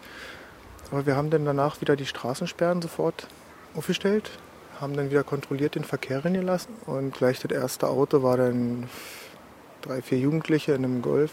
Aber 0.91 1.05
wir 1.05 1.15
haben 1.15 1.29
dann 1.29 1.45
danach 1.45 1.81
wieder 1.81 1.95
die 1.95 2.05
Straßensperren 2.05 2.81
sofort 2.81 3.27
aufgestellt, 3.75 4.31
haben 4.81 4.95
dann 4.95 5.11
wieder 5.11 5.23
kontrolliert 5.23 5.75
den 5.75 5.83
Verkehr 5.83 6.25
reingelassen 6.25 6.73
und 6.85 7.13
gleich 7.13 7.39
das 7.39 7.51
erste 7.51 7.87
Auto 7.87 8.23
war 8.23 8.37
dann 8.37 8.89
drei, 9.81 10.01
vier 10.01 10.17
Jugendliche 10.17 10.73
in 10.73 10.83
einem 10.83 11.01
Golf 11.01 11.31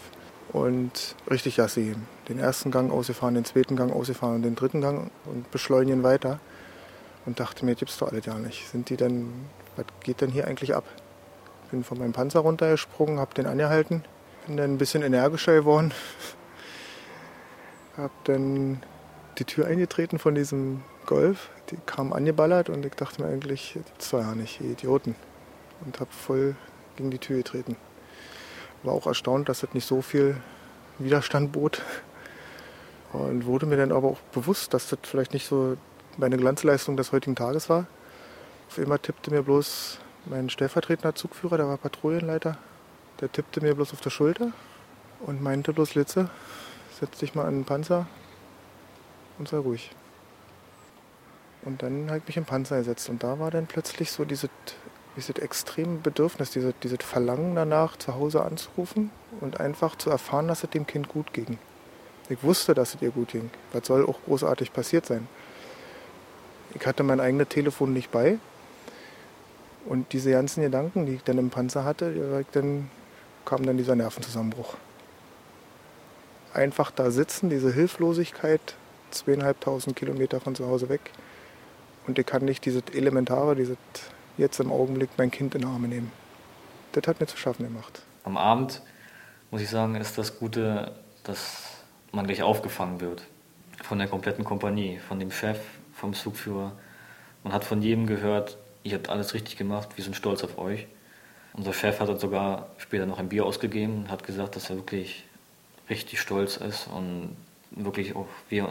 und 0.53 1.15
richtig 1.29 1.57
Jassi. 1.57 1.95
Den 2.29 2.39
ersten 2.39 2.71
Gang 2.71 2.91
ausgefahren, 2.91 3.35
den 3.35 3.45
zweiten 3.45 3.75
Gang 3.75 3.91
ausgefahren 3.91 4.35
und 4.35 4.41
den 4.43 4.55
dritten 4.55 4.81
Gang 4.81 5.11
und 5.25 5.49
beschleunigen 5.51 6.03
weiter. 6.03 6.39
Und 7.25 7.39
dachte 7.39 7.65
mir, 7.65 7.75
gibt's 7.75 7.97
doch 7.97 8.09
alle 8.09 8.21
ja 8.21 8.35
nicht. 8.35 8.69
Sind 8.69 8.89
die 8.89 8.95
denn, 8.95 9.33
was 9.75 9.85
geht 10.01 10.21
denn 10.21 10.29
hier 10.29 10.47
eigentlich 10.47 10.75
ab? 10.75 10.85
Bin 11.71 11.83
von 11.83 11.97
meinem 11.97 12.13
Panzer 12.13 12.39
runtergesprungen, 12.39 13.19
hab 13.19 13.33
den 13.33 13.45
angehalten, 13.45 14.03
bin 14.45 14.55
dann 14.55 14.75
ein 14.75 14.77
bisschen 14.77 15.03
energischer 15.03 15.53
geworden, 15.53 15.93
hab 17.97 18.11
dann 18.23 18.81
die 19.39 19.45
Tür 19.45 19.67
eingetreten 19.67 20.19
von 20.19 20.35
diesem 20.35 20.83
Golf. 21.05 21.49
Die 21.69 21.77
kam 21.85 22.13
angeballert 22.13 22.69
und 22.69 22.85
ich 22.85 22.93
dachte 22.93 23.21
mir 23.21 23.29
eigentlich, 23.29 23.77
das 23.97 24.13
war 24.13 24.21
ja 24.21 24.35
nicht, 24.35 24.61
Idioten. 24.61 25.15
Und 25.85 25.99
habe 25.99 26.11
voll 26.11 26.55
gegen 26.95 27.11
die 27.11 27.19
Tür 27.19 27.37
getreten. 27.37 27.75
War 28.83 28.93
auch 28.93 29.05
erstaunt, 29.05 29.49
dass 29.49 29.61
das 29.61 29.73
nicht 29.73 29.85
so 29.85 30.01
viel 30.01 30.37
Widerstand 30.97 31.51
bot. 31.51 31.81
Und 33.13 33.45
wurde 33.45 33.65
mir 33.65 33.77
dann 33.77 33.91
aber 33.91 34.09
auch 34.09 34.19
bewusst, 34.33 34.73
dass 34.73 34.89
das 34.89 34.99
vielleicht 35.03 35.33
nicht 35.33 35.47
so 35.47 35.77
meine 36.17 36.37
Glanzleistung 36.37 36.97
des 36.97 37.11
heutigen 37.11 37.35
Tages 37.35 37.69
war. 37.69 37.85
Auf 38.69 38.79
einmal 38.79 38.99
tippte 38.99 39.31
mir 39.31 39.43
bloß 39.43 39.99
mein 40.25 40.49
stellvertretender 40.49 41.15
Zugführer, 41.15 41.57
der 41.57 41.67
war 41.67 41.77
Patrouillenleiter, 41.77 42.57
der 43.21 43.31
tippte 43.31 43.61
mir 43.61 43.75
bloß 43.75 43.93
auf 43.93 44.01
der 44.01 44.09
Schulter 44.09 44.51
und 45.21 45.41
meinte 45.41 45.71
bloß, 45.71 45.95
Litze, 45.95 46.29
setz 46.99 47.19
dich 47.19 47.33
mal 47.33 47.45
an 47.45 47.59
den 47.59 47.65
Panzer 47.65 48.07
und 49.37 49.47
sei 49.47 49.57
ruhig. 49.57 49.91
Und 51.63 51.83
dann 51.83 52.07
habe 52.07 52.19
ich 52.19 52.27
mich 52.27 52.37
im 52.37 52.45
Panzer 52.45 52.77
gesetzt 52.77 53.09
und 53.09 53.23
da 53.23 53.39
war 53.39 53.51
dann 53.51 53.67
plötzlich 53.67 54.11
so 54.11 54.23
dieses, 54.23 54.49
dieses 55.15 55.35
extreme 55.37 55.97
Bedürfnis, 55.97 56.51
dieses, 56.51 56.73
dieses 56.81 56.99
Verlangen 57.01 57.55
danach, 57.55 57.97
zu 57.97 58.15
Hause 58.15 58.43
anzurufen 58.43 59.11
und 59.41 59.59
einfach 59.59 59.97
zu 59.97 60.09
erfahren, 60.09 60.47
dass 60.47 60.63
es 60.63 60.69
dem 60.69 60.87
Kind 60.87 61.09
gut 61.09 61.33
ging. 61.33 61.57
Ich 62.29 62.43
wusste, 62.43 62.73
dass 62.73 62.95
es 62.95 63.01
ihr 63.01 63.11
gut 63.11 63.29
ging. 63.29 63.49
Was 63.73 63.87
soll 63.87 64.05
auch 64.05 64.19
großartig 64.25 64.73
passiert 64.73 65.05
sein? 65.05 65.27
Ich 66.73 66.85
hatte 66.85 67.03
mein 67.03 67.19
eigenes 67.19 67.47
Telefon 67.47 67.93
nicht 67.93 68.11
bei. 68.11 68.37
Und 69.85 70.11
diese 70.11 70.31
ganzen 70.31 70.61
Gedanken, 70.61 71.05
die 71.05 71.15
ich 71.15 71.23
dann 71.23 71.37
im 71.37 71.49
Panzer 71.49 71.85
hatte, 71.85 72.45
dann 72.51 72.89
kam 73.45 73.65
dann 73.65 73.77
dieser 73.77 73.95
Nervenzusammenbruch. 73.95 74.75
Einfach 76.53 76.91
da 76.91 77.09
sitzen, 77.11 77.49
diese 77.49 77.71
Hilflosigkeit, 77.71 78.75
zweieinhalbtausend 79.11 79.95
Kilometer 79.95 80.39
von 80.39 80.55
zu 80.55 80.67
Hause 80.67 80.89
weg. 80.89 81.11
Und 82.07 82.17
ich 82.17 82.25
kann 82.25 82.45
nicht 82.45 82.65
dieses 82.65 82.83
Elementare, 82.93 83.55
dieses 83.55 83.77
jetzt 84.37 84.59
im 84.59 84.71
Augenblick 84.71 85.09
mein 85.17 85.31
Kind 85.31 85.55
in 85.55 85.65
Arme 85.65 85.87
nehmen. 85.87 86.11
Das 86.93 87.07
hat 87.07 87.19
mir 87.19 87.27
zu 87.27 87.37
schaffen 87.37 87.65
gemacht. 87.65 88.01
Am 88.23 88.37
Abend, 88.37 88.81
muss 89.51 89.61
ich 89.61 89.69
sagen, 89.69 89.95
ist 89.95 90.17
das 90.17 90.39
Gute, 90.39 90.95
dass 91.23 91.63
man 92.11 92.25
gleich 92.25 92.43
aufgefangen 92.43 93.01
wird. 93.01 93.23
Von 93.83 93.99
der 93.99 94.07
kompletten 94.07 94.43
Kompanie, 94.43 94.99
von 94.99 95.19
dem 95.19 95.31
Chef, 95.31 95.59
vom 95.93 96.13
Zugführer. 96.13 96.71
Man 97.43 97.53
hat 97.53 97.63
von 97.63 97.81
jedem 97.81 98.07
gehört, 98.07 98.57
ihr 98.83 98.95
habt 98.95 99.09
alles 99.09 99.33
richtig 99.33 99.57
gemacht, 99.57 99.89
wir 99.95 100.03
sind 100.03 100.15
stolz 100.15 100.43
auf 100.43 100.57
euch. 100.57 100.87
Unser 101.53 101.73
Chef 101.73 101.99
hat 101.99 102.09
uns 102.09 102.21
sogar 102.21 102.69
später 102.77 103.05
noch 103.05 103.19
ein 103.19 103.29
Bier 103.29 103.45
ausgegeben 103.45 104.03
und 104.03 104.11
hat 104.11 104.23
gesagt, 104.23 104.55
dass 104.55 104.69
er 104.69 104.77
wirklich 104.77 105.25
richtig 105.89 106.19
stolz 106.19 106.57
ist 106.57 106.87
und 106.87 107.35
wirklich 107.71 108.15
auch 108.15 108.27
wir 108.49 108.67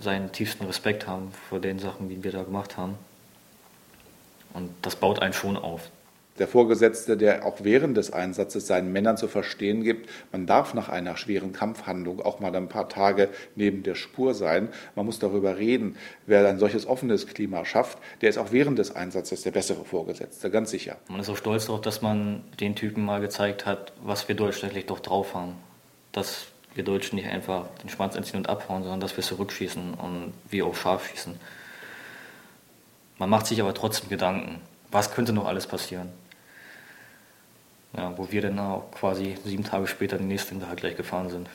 seinen 0.00 0.32
tiefsten 0.32 0.64
Respekt 0.64 1.06
haben 1.06 1.32
vor 1.48 1.60
den 1.60 1.78
Sachen, 1.78 2.08
die 2.08 2.22
wir 2.22 2.32
da 2.32 2.42
gemacht 2.42 2.76
haben. 2.76 2.94
Und 4.54 4.70
das 4.82 4.96
baut 4.96 5.20
einen 5.20 5.32
schon 5.32 5.56
auf 5.56 5.90
der 6.38 6.48
Vorgesetzte, 6.48 7.16
der 7.16 7.46
auch 7.46 7.58
während 7.62 7.96
des 7.96 8.12
Einsatzes 8.12 8.66
seinen 8.66 8.92
Männern 8.92 9.16
zu 9.16 9.28
verstehen 9.28 9.82
gibt, 9.82 10.10
man 10.32 10.46
darf 10.46 10.74
nach 10.74 10.88
einer 10.88 11.16
schweren 11.16 11.52
Kampfhandlung 11.52 12.20
auch 12.20 12.40
mal 12.40 12.54
ein 12.54 12.68
paar 12.68 12.88
Tage 12.88 13.28
neben 13.54 13.82
der 13.82 13.94
Spur 13.94 14.34
sein. 14.34 14.68
Man 14.94 15.06
muss 15.06 15.18
darüber 15.18 15.56
reden. 15.56 15.96
Wer 16.26 16.46
ein 16.46 16.58
solches 16.58 16.86
offenes 16.86 17.26
Klima 17.26 17.64
schafft, 17.64 17.98
der 18.20 18.30
ist 18.30 18.38
auch 18.38 18.52
während 18.52 18.78
des 18.78 18.94
Einsatzes 18.94 19.42
der 19.42 19.50
bessere 19.50 19.84
Vorgesetzte, 19.84 20.50
ganz 20.50 20.70
sicher. 20.70 20.96
Man 21.08 21.20
ist 21.20 21.30
auch 21.30 21.36
stolz 21.36 21.66
darauf, 21.66 21.80
dass 21.80 22.02
man 22.02 22.44
den 22.60 22.74
Typen 22.74 23.04
mal 23.04 23.20
gezeigt 23.20 23.66
hat, 23.66 23.92
was 24.02 24.28
wir 24.28 24.34
deutschlandlich 24.34 24.86
doch 24.86 25.00
drauf 25.00 25.34
haben. 25.34 25.54
Dass 26.12 26.46
wir 26.76 26.84
Deutschen 26.84 27.16
nicht 27.16 27.28
einfach 27.28 27.66
den 27.82 27.88
Schwanz 27.88 28.16
anziehen 28.16 28.38
und 28.38 28.48
abhauen, 28.48 28.82
sondern 28.82 29.00
dass 29.00 29.16
wir 29.16 29.24
zurückschießen 29.24 29.94
und 29.94 30.32
wir 30.48 30.66
auch 30.66 30.74
scharf 30.74 31.08
schießen. 31.08 31.38
Man 33.18 33.30
macht 33.30 33.46
sich 33.46 33.60
aber 33.60 33.74
trotzdem 33.74 34.08
Gedanken, 34.08 34.60
was 34.90 35.12
könnte 35.12 35.32
noch 35.32 35.46
alles 35.46 35.66
passieren 35.66 36.12
ja, 37.96 38.16
wo 38.16 38.30
wir 38.30 38.42
dann 38.42 38.58
auch 38.58 38.90
quasi 38.92 39.36
sieben 39.44 39.64
Tage 39.64 39.86
später 39.86 40.18
den 40.18 40.28
nächsten 40.28 40.60
Tag 40.60 40.76
gleich 40.76 40.96
gefahren 40.96 41.30
sind. 41.30 41.48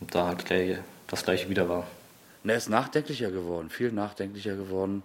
Und 0.00 0.14
da 0.14 0.26
halt 0.26 0.44
gleich 0.44 0.78
das 1.06 1.24
gleiche 1.24 1.48
wieder 1.48 1.68
war. 1.68 1.86
Er 2.44 2.56
ist 2.56 2.68
nachdenklicher 2.68 3.30
geworden, 3.30 3.70
viel 3.70 3.92
nachdenklicher 3.92 4.54
geworden, 4.54 5.02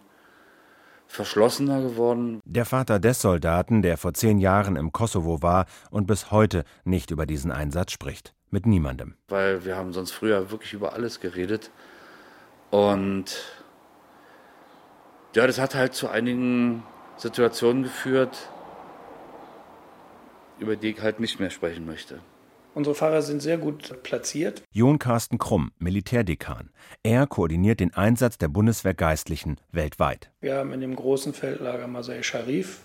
verschlossener 1.09 1.81
geworden. 1.81 2.39
Der 2.45 2.65
Vater 2.65 2.99
des 2.99 3.19
Soldaten, 3.19 3.81
der 3.81 3.97
vor 3.97 4.13
zehn 4.13 4.37
Jahren 4.37 4.75
im 4.75 4.91
Kosovo 4.91 5.41
war 5.41 5.65
und 5.89 6.07
bis 6.07 6.31
heute 6.31 6.63
nicht 6.85 7.11
über 7.11 7.25
diesen 7.25 7.51
Einsatz 7.51 7.91
spricht. 7.91 8.33
Mit 8.51 8.65
niemandem. 8.65 9.15
Weil 9.27 9.65
wir 9.65 9.75
haben 9.75 9.91
sonst 9.91 10.11
früher 10.11 10.49
wirklich 10.49 10.73
über 10.73 10.93
alles 10.93 11.19
geredet. 11.19 11.71
Und 12.71 13.25
ja, 15.35 15.45
das 15.45 15.59
hat 15.59 15.75
halt 15.75 15.93
zu 15.93 16.09
einigen 16.09 16.83
Situationen 17.17 17.83
geführt, 17.83 18.49
über 20.59 20.75
die 20.75 20.91
ich 20.91 21.01
halt 21.01 21.19
nicht 21.19 21.39
mehr 21.39 21.49
sprechen 21.49 21.85
möchte. 21.85 22.21
Unsere 22.75 22.95
Fahrer 22.95 23.21
sind 23.21 23.41
sehr 23.41 23.57
gut 23.57 24.03
platziert. 24.03 24.61
Jon 24.71 24.99
Carsten 24.99 25.37
Krumm, 25.39 25.71
Militärdekan. 25.79 26.69
Er 27.03 27.25
koordiniert 27.25 27.79
den 27.79 27.93
Einsatz 27.93 28.37
der 28.37 28.47
Bundeswehrgeistlichen 28.47 29.59
weltweit. 29.71 30.29
Wir 30.41 30.55
haben 30.55 30.71
in 30.73 30.81
dem 30.81 30.95
großen 30.95 31.33
Feldlager 31.33 31.87
Masai 31.87 32.21
Sharif, 32.21 32.81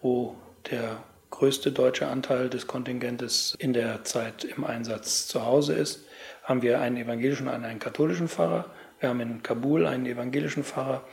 wo 0.00 0.34
der 0.70 1.02
größte 1.30 1.72
deutsche 1.72 2.08
Anteil 2.08 2.50
des 2.50 2.66
Kontingentes 2.66 3.56
in 3.58 3.72
der 3.72 4.04
Zeit 4.04 4.44
im 4.44 4.64
Einsatz 4.64 5.28
zu 5.28 5.46
Hause 5.46 5.74
ist, 5.74 6.04
haben 6.42 6.62
wir 6.62 6.80
einen 6.80 6.96
evangelischen 6.96 7.48
und 7.48 7.64
einen 7.64 7.78
katholischen 7.78 8.28
Pfarrer. 8.28 8.66
Wir 9.00 9.08
haben 9.08 9.20
in 9.20 9.42
Kabul 9.42 9.86
einen 9.86 10.06
evangelischen 10.06 10.64
Pfarrer, 10.64 11.04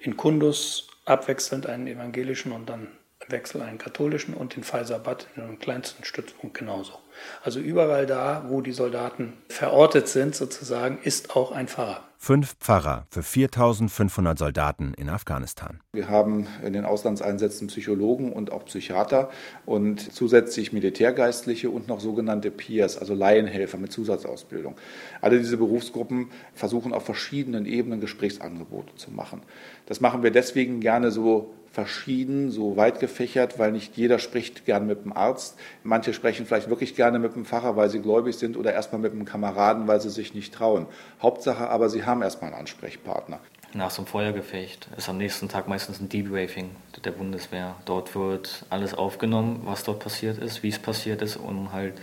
in 0.00 0.16
Kundus 0.16 0.88
abwechselnd 1.04 1.66
einen 1.66 1.86
evangelischen 1.86 2.52
und 2.52 2.68
dann 2.68 2.88
Wechsel 3.28 3.62
einen 3.62 3.78
katholischen 3.78 4.34
und 4.34 4.56
den 4.56 4.64
Faisabad 4.64 5.26
in 5.36 5.42
einem 5.42 5.58
kleinsten 5.58 6.04
Stützpunkt 6.04 6.56
genauso. 6.56 6.94
Also 7.42 7.60
überall 7.60 8.06
da, 8.06 8.44
wo 8.48 8.60
die 8.60 8.72
Soldaten 8.72 9.34
verortet 9.48 10.08
sind, 10.08 10.34
sozusagen, 10.34 10.98
ist 11.02 11.36
auch 11.36 11.52
ein 11.52 11.68
Pfarrer. 11.68 12.07
Fünf 12.20 12.56
Pfarrer 12.58 13.06
für 13.10 13.22
4500 13.22 14.36
Soldaten 14.36 14.92
in 14.98 15.08
Afghanistan. 15.08 15.78
Wir 15.92 16.08
haben 16.08 16.48
in 16.64 16.72
den 16.72 16.84
Auslandseinsätzen 16.84 17.68
Psychologen 17.68 18.32
und 18.32 18.50
auch 18.50 18.64
Psychiater 18.64 19.30
und 19.66 20.12
zusätzlich 20.12 20.72
Militärgeistliche 20.72 21.70
und 21.70 21.86
noch 21.86 22.00
sogenannte 22.00 22.50
Peers, 22.50 22.98
also 22.98 23.14
Laienhelfer 23.14 23.78
mit 23.78 23.92
Zusatzausbildung. 23.92 24.74
Alle 25.20 25.38
diese 25.38 25.56
Berufsgruppen 25.56 26.32
versuchen 26.54 26.92
auf 26.92 27.04
verschiedenen 27.04 27.66
Ebenen 27.66 28.00
Gesprächsangebote 28.00 28.96
zu 28.96 29.12
machen. 29.12 29.40
Das 29.86 30.00
machen 30.00 30.24
wir 30.24 30.32
deswegen 30.32 30.80
gerne 30.80 31.12
so 31.12 31.54
verschieden, 31.78 32.50
so 32.50 32.76
weit 32.76 32.98
gefächert, 32.98 33.58
weil 33.58 33.72
nicht 33.72 33.96
jeder 33.96 34.18
spricht 34.18 34.64
gern 34.64 34.86
mit 34.86 35.04
dem 35.04 35.12
Arzt. 35.12 35.56
Manche 35.84 36.12
sprechen 36.12 36.46
vielleicht 36.46 36.68
wirklich 36.68 36.96
gerne 36.96 37.18
mit 37.18 37.36
dem 37.36 37.44
Pfarrer, 37.44 37.76
weil 37.76 37.88
sie 37.88 38.00
gläubig 38.00 38.36
sind 38.36 38.56
oder 38.56 38.72
erstmal 38.72 39.00
mit 39.00 39.12
dem 39.12 39.24
Kameraden, 39.24 39.86
weil 39.86 40.00
sie 40.00 40.10
sich 40.10 40.34
nicht 40.34 40.52
trauen. 40.52 40.86
Hauptsache 41.22 41.68
aber, 41.68 41.88
sie 41.88 42.04
haben 42.08 42.22
erstmal 42.22 42.50
einen 42.50 42.60
Ansprechpartner. 42.60 43.38
Nach 43.74 43.90
so 43.90 44.02
einem 44.02 44.06
Feuergefecht 44.06 44.88
ist 44.96 45.08
am 45.08 45.18
nächsten 45.18 45.48
Tag 45.48 45.68
meistens 45.68 46.00
ein 46.00 46.08
Debriefing 46.08 46.70
der 47.04 47.10
Bundeswehr. 47.10 47.74
Dort 47.84 48.14
wird 48.14 48.64
alles 48.70 48.94
aufgenommen, 48.94 49.60
was 49.64 49.84
dort 49.84 50.00
passiert 50.00 50.38
ist, 50.38 50.62
wie 50.62 50.68
es 50.68 50.78
passiert 50.78 51.20
ist, 51.20 51.36
um 51.36 51.72
halt 51.72 51.94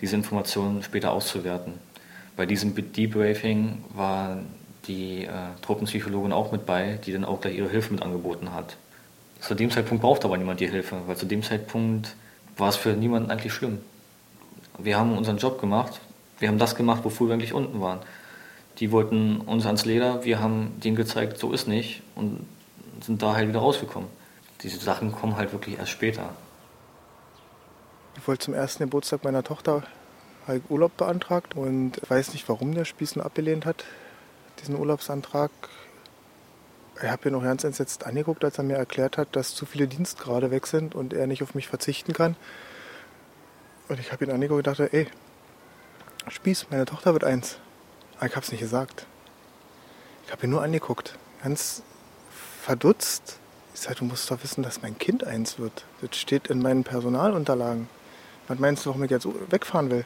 diese 0.00 0.16
Informationen 0.16 0.82
später 0.82 1.12
auszuwerten. 1.12 1.74
Bei 2.34 2.46
diesem 2.46 2.74
Debriefing 2.74 3.84
war 3.94 4.38
die 4.86 5.24
äh, 5.24 5.30
Truppenpsychologin 5.60 6.32
auch 6.32 6.50
mit 6.50 6.66
bei, 6.66 6.98
die 7.04 7.12
dann 7.12 7.24
auch 7.24 7.40
gleich 7.40 7.56
ihre 7.56 7.68
Hilfe 7.68 7.92
mit 7.92 8.02
angeboten 8.02 8.54
hat. 8.54 8.76
Zu 9.40 9.54
dem 9.54 9.70
Zeitpunkt 9.70 10.02
brauchte 10.02 10.26
aber 10.26 10.38
niemand 10.38 10.60
die 10.60 10.68
Hilfe, 10.68 10.96
weil 11.06 11.16
zu 11.16 11.26
dem 11.26 11.42
Zeitpunkt 11.42 12.16
war 12.56 12.68
es 12.68 12.76
für 12.76 12.90
niemanden 12.90 13.30
eigentlich 13.30 13.52
schlimm. 13.52 13.80
Wir 14.78 14.98
haben 14.98 15.16
unseren 15.16 15.36
Job 15.36 15.60
gemacht, 15.60 16.00
wir 16.38 16.48
haben 16.48 16.58
das 16.58 16.74
gemacht, 16.74 17.04
wofür 17.04 17.28
wir 17.28 17.34
eigentlich 17.34 17.52
unten 17.52 17.80
waren. 17.80 18.00
Die 18.78 18.90
wollten 18.90 19.40
uns 19.40 19.66
ans 19.66 19.84
Leder, 19.84 20.24
wir 20.24 20.40
haben 20.40 20.80
denen 20.82 20.96
gezeigt, 20.96 21.38
so 21.38 21.52
ist 21.52 21.68
nicht 21.68 22.02
und 22.14 22.46
sind 23.00 23.22
da 23.22 23.34
halt 23.34 23.48
wieder 23.48 23.60
rausgekommen. 23.60 24.08
Diese 24.62 24.78
Sachen 24.78 25.12
kommen 25.12 25.36
halt 25.36 25.52
wirklich 25.52 25.78
erst 25.78 25.90
später. 25.90 26.30
Ich 28.16 28.26
wollte 28.26 28.44
zum 28.44 28.54
ersten 28.54 28.84
Geburtstag 28.84 29.24
meiner 29.24 29.42
Tochter 29.42 29.82
halt 30.46 30.62
Urlaub 30.68 30.96
beantragt 30.96 31.56
und 31.56 32.00
weiß 32.08 32.32
nicht, 32.32 32.48
warum 32.48 32.74
der 32.74 32.84
Spießen 32.84 33.20
abgelehnt 33.22 33.66
hat, 33.66 33.84
diesen 34.60 34.76
Urlaubsantrag 34.76 35.50
ich 37.02 37.10
habe 37.10 37.28
ihn 37.28 37.32
noch 37.32 37.42
ganz 37.42 37.64
entsetzt 37.64 38.06
angeguckt, 38.06 38.44
als 38.44 38.58
er 38.58 38.64
mir 38.64 38.76
erklärt 38.76 39.18
hat, 39.18 39.34
dass 39.34 39.54
zu 39.54 39.66
viele 39.66 39.88
Dienstgrade 39.88 40.50
weg 40.50 40.66
sind 40.66 40.94
und 40.94 41.12
er 41.12 41.26
nicht 41.26 41.42
auf 41.42 41.54
mich 41.54 41.68
verzichten 41.68 42.12
kann. 42.12 42.36
Und 43.88 43.98
ich 43.98 44.12
habe 44.12 44.24
ihn 44.24 44.30
angeguckt 44.30 44.58
und 44.58 44.66
dachte, 44.66 44.92
ey, 44.92 45.08
Spieß, 46.28 46.66
meine 46.70 46.84
Tochter 46.84 47.12
wird 47.12 47.24
eins. 47.24 47.58
Aber 48.16 48.26
ich 48.26 48.36
habe 48.36 48.44
es 48.44 48.52
nicht 48.52 48.60
gesagt. 48.60 49.06
Ich 50.26 50.32
habe 50.32 50.46
ihn 50.46 50.50
nur 50.50 50.62
angeguckt, 50.62 51.18
ganz 51.42 51.82
verdutzt. 52.62 53.38
Ich 53.74 53.80
sage, 53.80 53.96
du 53.96 54.04
musst 54.04 54.30
doch 54.30 54.42
wissen, 54.42 54.62
dass 54.62 54.82
mein 54.82 54.98
Kind 54.98 55.24
eins 55.24 55.58
wird. 55.58 55.84
Das 56.00 56.16
steht 56.16 56.48
in 56.48 56.62
meinen 56.62 56.84
Personalunterlagen. 56.84 57.88
Was 58.48 58.58
meinst 58.58 58.84
du, 58.84 58.90
warum 58.90 59.02
ich 59.04 59.10
jetzt 59.10 59.26
wegfahren 59.50 59.90
will? 59.90 60.04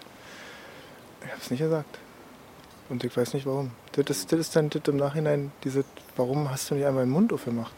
Ich 1.25 1.31
habe 1.31 1.41
es 1.41 1.51
nicht 1.51 1.61
gesagt. 1.61 1.99
Und 2.89 3.03
ich 3.03 3.17
weiß 3.17 3.35
nicht 3.35 3.47
warum. 3.47 3.73
Das 3.93 4.19
ist, 4.19 4.33
das 4.33 4.41
ist 4.41 4.57
dann 4.57 4.71
das 4.71 4.83
im 4.87 4.97
Nachhinein, 4.97 5.51
diese, 5.65 5.85
warum 6.17 6.51
hast 6.51 6.71
du 6.71 6.77
nicht 6.77 6.87
einmal 6.87 7.05
den 7.05 7.11
Mund 7.11 7.33
aufgemacht? 7.33 7.75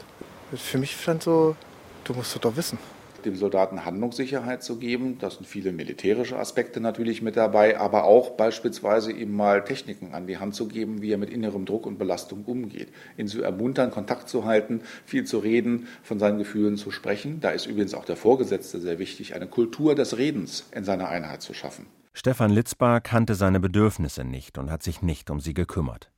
Für 0.54 0.78
mich 0.78 1.00
stand 1.00 1.22
so, 1.22 1.56
du 2.04 2.12
musst 2.12 2.34
das 2.34 2.42
doch 2.42 2.56
wissen 2.56 2.78
dem 3.24 3.36
Soldaten 3.36 3.84
Handlungssicherheit 3.84 4.62
zu 4.62 4.76
geben. 4.76 5.18
Da 5.18 5.30
sind 5.30 5.46
viele 5.46 5.72
militärische 5.72 6.38
Aspekte 6.38 6.80
natürlich 6.80 7.22
mit 7.22 7.36
dabei, 7.36 7.78
aber 7.78 8.04
auch 8.04 8.30
beispielsweise 8.30 9.12
ihm 9.12 9.34
mal 9.34 9.64
Techniken 9.64 10.14
an 10.14 10.26
die 10.26 10.38
Hand 10.38 10.54
zu 10.54 10.68
geben, 10.68 11.02
wie 11.02 11.12
er 11.12 11.18
mit 11.18 11.30
innerem 11.30 11.64
Druck 11.64 11.86
und 11.86 11.98
Belastung 11.98 12.44
umgeht. 12.44 12.88
Ihn 13.16 13.28
zu 13.28 13.42
ermuntern, 13.42 13.90
Kontakt 13.90 14.28
zu 14.28 14.44
halten, 14.44 14.82
viel 15.04 15.24
zu 15.24 15.38
reden, 15.38 15.88
von 16.02 16.18
seinen 16.18 16.38
Gefühlen 16.38 16.76
zu 16.76 16.90
sprechen. 16.90 17.40
Da 17.40 17.50
ist 17.50 17.66
übrigens 17.66 17.94
auch 17.94 18.04
der 18.04 18.16
Vorgesetzte 18.16 18.80
sehr 18.80 18.98
wichtig, 18.98 19.34
eine 19.34 19.46
Kultur 19.46 19.94
des 19.94 20.18
Redens 20.18 20.66
in 20.72 20.84
seiner 20.84 21.08
Einheit 21.08 21.42
zu 21.42 21.54
schaffen. 21.54 21.86
Stefan 22.12 22.50
Litzbar 22.50 23.00
kannte 23.00 23.34
seine 23.34 23.60
Bedürfnisse 23.60 24.24
nicht 24.24 24.58
und 24.58 24.70
hat 24.70 24.82
sich 24.82 25.02
nicht 25.02 25.30
um 25.30 25.40
sie 25.40 25.54
gekümmert. 25.54 26.10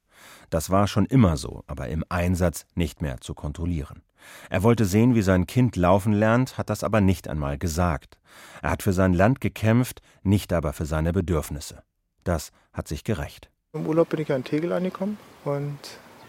Das 0.49 0.71
war 0.71 0.87
schon 0.87 1.07
immer 1.07 1.37
so, 1.37 1.63
aber 1.67 1.89
im 1.89 2.05
Einsatz 2.09 2.67
nicht 2.75 3.03
mehr 3.03 3.21
zu 3.21 3.35
kontrollieren. 3.35 4.03
Er 4.49 4.63
wollte 4.63 4.85
sehen, 4.85 5.15
wie 5.15 5.23
sein 5.23 5.47
Kind 5.47 5.77
laufen 5.77 6.13
lernt, 6.13 6.59
hat 6.59 6.71
das 6.71 6.85
aber 6.85 7.01
nicht 7.01 7.29
einmal 7.29 7.59
gesagt. 7.59 8.19
Er 8.63 8.71
hat 8.71 8.83
für 8.83 8.93
sein 8.93 9.13
Land 9.13 9.41
gekämpft, 9.41 10.03
nicht 10.23 10.53
aber 10.53 10.73
für 10.73 10.87
seine 10.87 11.13
Bedürfnisse. 11.13 11.83
Das 12.25 12.53
hat 12.73 12.89
sich 12.89 13.05
gerecht. 13.05 13.51
Im 13.73 13.87
Urlaub 13.87 14.09
bin 14.09 14.21
ich 14.21 14.29
ja 14.29 14.37
in 14.37 14.45
Tegel 14.45 14.73
angekommen 14.73 15.19
und 15.45 15.79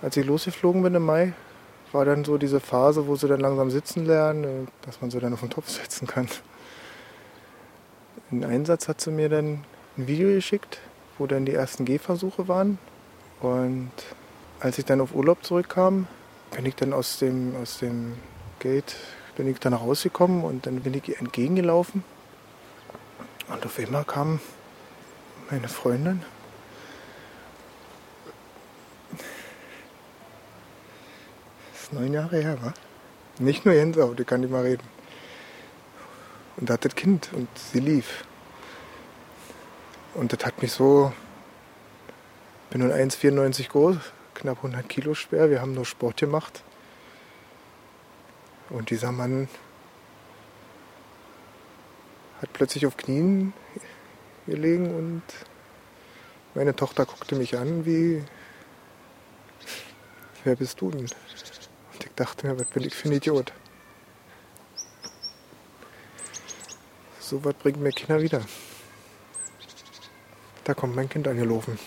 als 0.01 0.17
ich 0.17 0.25
losgeflogen 0.25 0.81
bin 0.83 0.95
im 0.95 1.05
Mai, 1.05 1.33
war 1.91 2.05
dann 2.05 2.23
so 2.23 2.37
diese 2.37 2.59
Phase, 2.59 3.07
wo 3.07 3.15
sie 3.15 3.27
dann 3.27 3.39
langsam 3.39 3.69
sitzen 3.69 4.05
lernen, 4.05 4.43
äh, 4.43 4.67
dass 4.83 5.01
man 5.01 5.11
sie 5.11 5.19
dann 5.19 5.33
auf 5.33 5.41
den 5.41 5.49
Topf 5.49 5.69
setzen 5.69 6.07
kann. 6.07 6.27
Im 8.31 8.43
Einsatz 8.43 8.87
hat 8.87 9.01
sie 9.01 9.11
mir 9.11 9.29
dann 9.29 9.63
ein 9.97 10.07
Video 10.07 10.29
geschickt, 10.29 10.79
wo 11.17 11.27
dann 11.27 11.45
die 11.45 11.53
ersten 11.53 11.85
Gehversuche 11.85 12.47
waren. 12.47 12.77
Und 13.41 13.91
als 14.59 14.77
ich 14.77 14.85
dann 14.85 15.01
auf 15.01 15.13
Urlaub 15.13 15.43
zurückkam, 15.43 16.07
bin 16.51 16.65
ich 16.65 16.75
dann 16.75 16.93
aus 16.93 17.19
dem, 17.19 17.55
aus 17.55 17.79
dem 17.79 18.17
Gate, 18.59 18.95
bin 19.35 19.47
ich 19.47 19.59
dann 19.59 19.73
rausgekommen 19.73 20.43
und 20.43 20.65
dann 20.65 20.81
bin 20.81 20.93
ich 20.93 21.07
ihr 21.07 21.19
entgegengelaufen. 21.19 22.03
Und 23.47 23.65
auf 23.65 23.79
einmal 23.79 24.05
kam 24.05 24.39
meine 25.49 25.67
Freundin. 25.67 26.21
Das 31.73 31.83
ist 31.83 31.93
neun 31.93 32.13
Jahre 32.13 32.41
her, 32.41 32.57
wa? 32.61 32.73
Nicht 33.39 33.65
nur 33.65 33.73
Jens, 33.73 33.97
die 34.17 34.23
kann 34.23 34.41
nicht 34.41 34.51
mal 34.51 34.63
reden. 34.63 34.83
Und 36.57 36.69
da 36.69 36.75
hat 36.75 36.85
das 36.85 36.95
Kind 36.95 37.29
und 37.33 37.47
sie 37.57 37.79
lief. 37.79 38.23
Und 40.13 40.31
das 40.33 40.45
hat 40.45 40.61
mich 40.61 40.71
so. 40.71 41.11
Ich 42.65 42.73
bin 42.77 42.87
nun 42.87 42.91
1,94 42.91 43.69
groß, 43.69 43.97
knapp 44.41 44.57
100 44.57 44.89
Kilo 44.89 45.13
schwer. 45.13 45.49
Wir 45.49 45.61
haben 45.61 45.73
nur 45.73 45.85
Sport 45.85 46.17
gemacht. 46.17 46.63
Und 48.69 48.89
dieser 48.89 49.11
Mann 49.11 49.47
hat 52.41 52.51
plötzlich 52.53 52.85
auf 52.87 52.97
Knien 52.97 53.53
gelegen 54.47 54.95
und 54.95 55.21
meine 56.55 56.75
Tochter 56.75 57.05
guckte 57.05 57.35
mich 57.35 57.57
an 57.57 57.85
wie, 57.85 58.23
wer 60.43 60.55
bist 60.55 60.81
du 60.81 60.89
denn? 60.89 61.01
Und 61.01 62.03
ich 62.03 62.11
dachte 62.15 62.47
mir, 62.47 62.59
was 62.59 62.67
bin 62.67 62.83
ich 62.83 62.95
für 62.95 63.09
ein 63.09 63.13
Idiot? 63.13 63.53
So 67.19 67.43
was 67.45 67.53
bringt 67.53 67.79
mir 67.79 67.91
Kinder 67.91 68.21
wieder. 68.21 68.41
Da 70.63 70.73
kommt 70.73 70.95
mein 70.95 71.09
Kind 71.09 71.27
angelaufen 71.27 71.77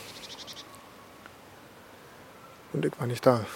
und 2.75 2.85
ich 2.85 2.93
war 2.99 3.07
nicht 3.07 3.25
da. 3.25 3.47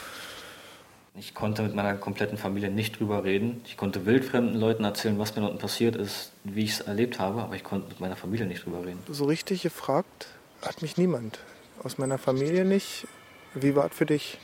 Ich 1.15 1.35
konnte 1.35 1.63
mit 1.63 1.75
meiner 1.75 1.95
kompletten 1.95 2.39
Familie 2.39 2.71
nicht 2.71 3.01
drüber 3.01 3.25
reden. 3.25 3.61
Ich 3.65 3.77
konnte 3.77 4.07
wildfremden 4.07 4.55
Leuten 4.55 4.85
erzählen, 4.85 5.19
was 5.19 5.35
mir 5.35 5.43
unten 5.43 5.59
passiert 5.59 5.97
ist, 5.97 6.33
wie 6.45 6.63
ich 6.63 6.73
es 6.73 6.81
erlebt 6.81 7.19
habe, 7.19 7.43
aber 7.43 7.57
ich 7.57 7.65
konnte 7.65 7.89
mit 7.89 7.99
meiner 7.99 8.15
Familie 8.15 8.47
nicht 8.47 8.65
drüber 8.65 8.87
reden. 8.87 9.01
So 9.11 9.25
richtig 9.25 9.63
gefragt 9.63 10.29
hat 10.63 10.81
mich 10.81 10.97
niemand. 10.97 11.41
Aus 11.83 11.99
meiner 11.99 12.19
Familie 12.19 12.65
nicht. 12.65 13.09
Wie 13.55 13.75
war 13.75 13.87
es 13.87 13.95
für 13.95 14.07
dich? 14.07 14.39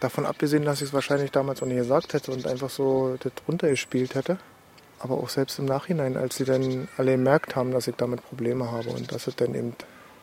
Davon 0.00 0.24
abgesehen, 0.24 0.64
dass 0.64 0.80
ich 0.80 0.88
es 0.88 0.94
wahrscheinlich 0.94 1.30
damals 1.30 1.62
auch 1.62 1.66
nicht 1.66 1.76
gesagt 1.76 2.14
hätte 2.14 2.32
und 2.32 2.46
einfach 2.46 2.70
so 2.70 3.16
das 3.20 3.32
runtergespielt 3.46 4.14
hätte. 4.14 4.38
Aber 4.98 5.18
auch 5.18 5.28
selbst 5.28 5.58
im 5.58 5.66
Nachhinein, 5.66 6.16
als 6.16 6.36
sie 6.36 6.44
dann 6.44 6.88
alle 6.96 7.12
gemerkt 7.12 7.54
haben, 7.54 7.70
dass 7.70 7.86
ich 7.86 7.96
damit 7.96 8.24
Probleme 8.24 8.70
habe 8.70 8.88
und 8.90 9.12
dass 9.12 9.26
es 9.26 9.36
dann 9.36 9.54
eben 9.54 9.74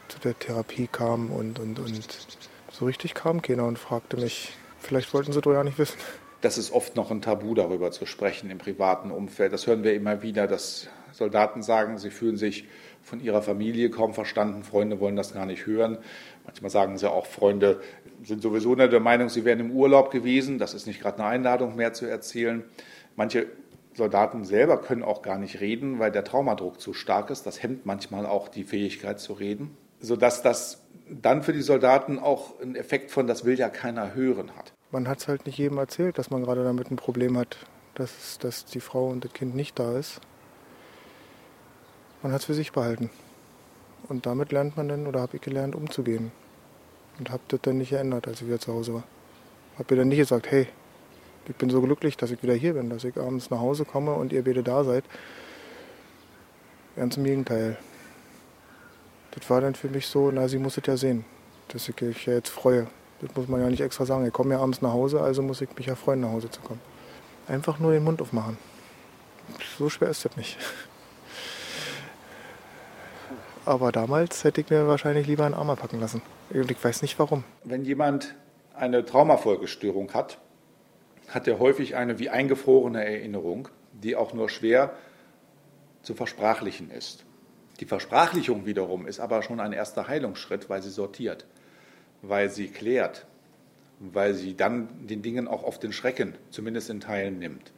zu 0.08 0.19
der 0.19 0.38
Therapie 0.38 0.88
kam 0.88 1.32
und, 1.32 1.60
und, 1.60 1.79
und 1.79 2.08
so 2.79 2.85
richtig 2.85 3.13
kam 3.13 3.41
keiner 3.41 3.65
und 3.65 3.77
fragte 3.77 4.17
mich, 4.17 4.53
vielleicht 4.79 5.13
wollten 5.13 5.33
sie 5.33 5.41
doch 5.41 5.53
ja 5.53 5.63
nicht 5.63 5.77
wissen. 5.77 5.97
Das 6.41 6.57
ist 6.57 6.71
oft 6.71 6.95
noch 6.95 7.11
ein 7.11 7.21
Tabu, 7.21 7.53
darüber 7.53 7.91
zu 7.91 8.05
sprechen 8.05 8.49
im 8.49 8.57
privaten 8.57 9.11
Umfeld. 9.11 9.51
Das 9.51 9.67
hören 9.67 9.83
wir 9.83 9.93
immer 9.93 10.21
wieder, 10.21 10.47
dass 10.47 10.87
Soldaten 11.11 11.61
sagen, 11.61 11.97
sie 11.97 12.11
fühlen 12.11 12.37
sich 12.37 12.65
von 13.01 13.19
ihrer 13.19 13.41
Familie 13.41 13.89
kaum 13.89 14.13
verstanden, 14.13 14.63
Freunde 14.63 15.01
wollen 15.01 15.17
das 15.17 15.33
gar 15.33 15.45
nicht 15.45 15.65
hören. 15.65 15.97
Manchmal 16.45 16.71
sagen 16.71 16.97
sie 16.97 17.11
auch, 17.11 17.25
Freunde 17.25 17.81
sind 18.23 18.41
sowieso 18.41 18.75
nicht 18.75 18.93
der 18.93 19.01
Meinung, 19.01 19.27
sie 19.27 19.43
wären 19.43 19.59
im 19.59 19.71
Urlaub 19.71 20.11
gewesen. 20.11 20.57
Das 20.57 20.73
ist 20.73 20.87
nicht 20.87 21.01
gerade 21.01 21.19
eine 21.19 21.27
Einladung 21.27 21.75
mehr 21.75 21.91
zu 21.91 22.05
erzählen. 22.05 22.63
Manche 23.17 23.47
Soldaten 23.93 24.45
selber 24.45 24.79
können 24.79 25.03
auch 25.03 25.21
gar 25.21 25.37
nicht 25.37 25.59
reden, 25.59 25.99
weil 25.99 26.11
der 26.11 26.23
Traumadruck 26.23 26.79
zu 26.79 26.93
stark 26.93 27.29
ist. 27.29 27.45
Das 27.45 27.61
hemmt 27.61 27.85
manchmal 27.85 28.25
auch 28.25 28.47
die 28.47 28.63
Fähigkeit 28.63 29.19
zu 29.19 29.33
reden, 29.33 29.75
sodass 29.99 30.41
das 30.41 30.85
dann 31.10 31.43
für 31.43 31.54
die 31.54 31.62
Soldaten 31.62 32.19
auch 32.19 32.60
einen 32.60 32.76
Effekt 32.76 33.12
von, 33.12 33.28
das 33.28 33.45
will 33.45 33.58
ja 33.58 33.69
keiner 33.69 34.13
hören 34.13 34.56
hat. 34.56 34.74
Man 34.91 35.08
hat 35.08 35.19
es 35.19 35.28
halt 35.28 35.45
nicht 35.45 35.58
jedem 35.58 35.78
erzählt, 35.78 36.17
dass 36.17 36.30
man 36.30 36.43
gerade 36.43 36.63
damit 36.63 36.91
ein 36.91 36.95
Problem 36.95 37.38
hat, 37.38 37.58
dass, 37.95 38.38
dass 38.39 38.65
die 38.65 38.80
Frau 38.80 39.08
und 39.08 39.26
das 39.26 39.34
Kind 39.34 39.56
nicht 39.56 39.78
da 39.78 39.98
ist. 39.98 40.19
Man 42.22 42.32
hat 42.32 42.41
es 42.41 42.45
für 42.45 42.54
sich 42.54 42.72
behalten. 42.72 43.10
Und 44.08 44.26
damit 44.26 44.52
lernt 44.52 44.78
man 44.78 44.88
dann, 44.88 45.08
oder 45.08 45.22
habe 45.22 45.38
ich 45.38 45.41
gelernt, 45.41 45.76
umzugehen. 45.76 46.32
Und 47.17 47.32
habe 47.32 47.43
das 47.50 47.62
dann 47.62 47.78
nicht 47.78 47.89
geändert, 47.89 48.28
als 48.28 48.41
ich 48.41 48.48
wieder 48.48 48.60
zu 48.60 48.74
Hause 48.74 48.95
war. 48.95 49.04
Habe 49.78 49.93
mir 49.93 50.02
dann 50.02 50.08
nicht 50.10 50.19
gesagt, 50.19 50.50
hey, 50.50 50.67
ich 51.48 51.56
bin 51.56 51.69
so 51.69 51.82
glücklich, 51.82 52.17
dass 52.17 52.32
ich 52.32 52.41
wieder 52.43 52.54
hier 52.54 52.74
bin, 52.74 52.89
dass 52.89 53.04
ich 53.04 53.17
abends 53.17 53.50
nach 53.50 53.60
Hause 53.60 53.86
komme 53.86 54.13
und 54.13 54.32
ihr 54.34 54.43
beide 54.43 54.63
da 54.63 54.84
seid. 54.84 55.04
Ganz 56.95 57.17
im 57.17 57.24
Gegenteil 57.24 57.78
das 59.39 59.49
war 59.49 59.62
dann 59.62 59.75
für 59.75 59.88
mich 59.88 60.08
so, 60.08 60.32
na, 60.32 60.47
sie 60.47 60.58
muss 60.58 60.78
es 60.78 60.86
ja 60.86 60.97
sehen, 60.97 61.25
dass 61.69 61.88
ich 61.88 61.99
mich 62.02 62.25
ja 62.25 62.34
jetzt 62.34 62.49
freue. 62.49 62.88
Das 63.21 63.36
muss 63.36 63.47
man 63.47 63.62
ja 63.62 63.69
nicht 63.69 63.82
extra 63.82 64.06
sagen. 64.06 64.25
Ich 64.25 64.34
komme 64.34 64.54
ja 64.54 64.60
abends 64.60 64.82
nach 64.82 64.93
Hause, 64.93 65.21
also 65.21 65.41
muss 65.41 65.62
ich 65.62 65.69
mich 65.75 65.86
ja 65.86 65.95
freuen, 65.95 66.21
nach 66.21 66.30
Hause 66.30 66.49
zu 66.49 66.62
kommen. 66.62 66.82
Einfach 67.47 67.80
nur 67.80 67.91
den 67.91 68.04
Mund 68.04 68.21
aufmachen. 68.21 68.58
So 69.78 69.89
schwer 69.89 70.10
ist 70.10 70.25
das 70.25 70.36
nicht. 70.38 70.58
Aber 73.65 73.91
damals 73.91 74.43
hätte 74.43 74.62
ich 74.62 74.69
mir 74.69 74.88
wahrscheinlich 74.88 75.28
lieber 75.28 75.45
einen 75.45 75.54
Arm 75.54 75.75
packen 75.75 75.99
lassen. 75.99 76.21
Und 76.49 76.71
ich 76.71 76.84
weiß 76.84 77.02
nicht 77.02 77.19
warum. 77.19 77.43
Wenn 77.63 77.86
jemand 77.86 78.36
eine 78.73 79.06
Traumafolgestörung 79.06 80.13
hat, 80.13 80.39
hat 81.28 81.47
er 81.47 81.60
häufig 81.60 81.95
eine 81.95 82.19
wie 82.19 82.30
eingefrorene 82.30 83.06
Erinnerung, 83.06 83.67
die 83.93 84.15
auch 84.15 84.34
nur 84.34 84.49
schwer 84.49 84.93
zu 86.02 86.15
versprachlichen 86.15 86.89
ist. 86.89 87.25
Die 87.79 87.85
Versprachlichung 87.85 88.65
wiederum 88.65 89.07
ist 89.07 89.19
aber 89.19 89.41
schon 89.41 89.59
ein 89.59 89.71
erster 89.71 90.07
Heilungsschritt, 90.07 90.69
weil 90.69 90.81
sie 90.81 90.89
sortiert, 90.89 91.45
weil 92.21 92.49
sie 92.49 92.67
klärt, 92.67 93.25
weil 93.99 94.33
sie 94.33 94.55
dann 94.55 95.07
den 95.07 95.21
Dingen 95.21 95.47
auch 95.47 95.63
oft 95.63 95.81
den 95.83 95.93
Schrecken, 95.93 96.35
zumindest 96.51 96.89
in 96.89 96.99
Teilen, 96.99 97.39
nimmt. 97.39 97.71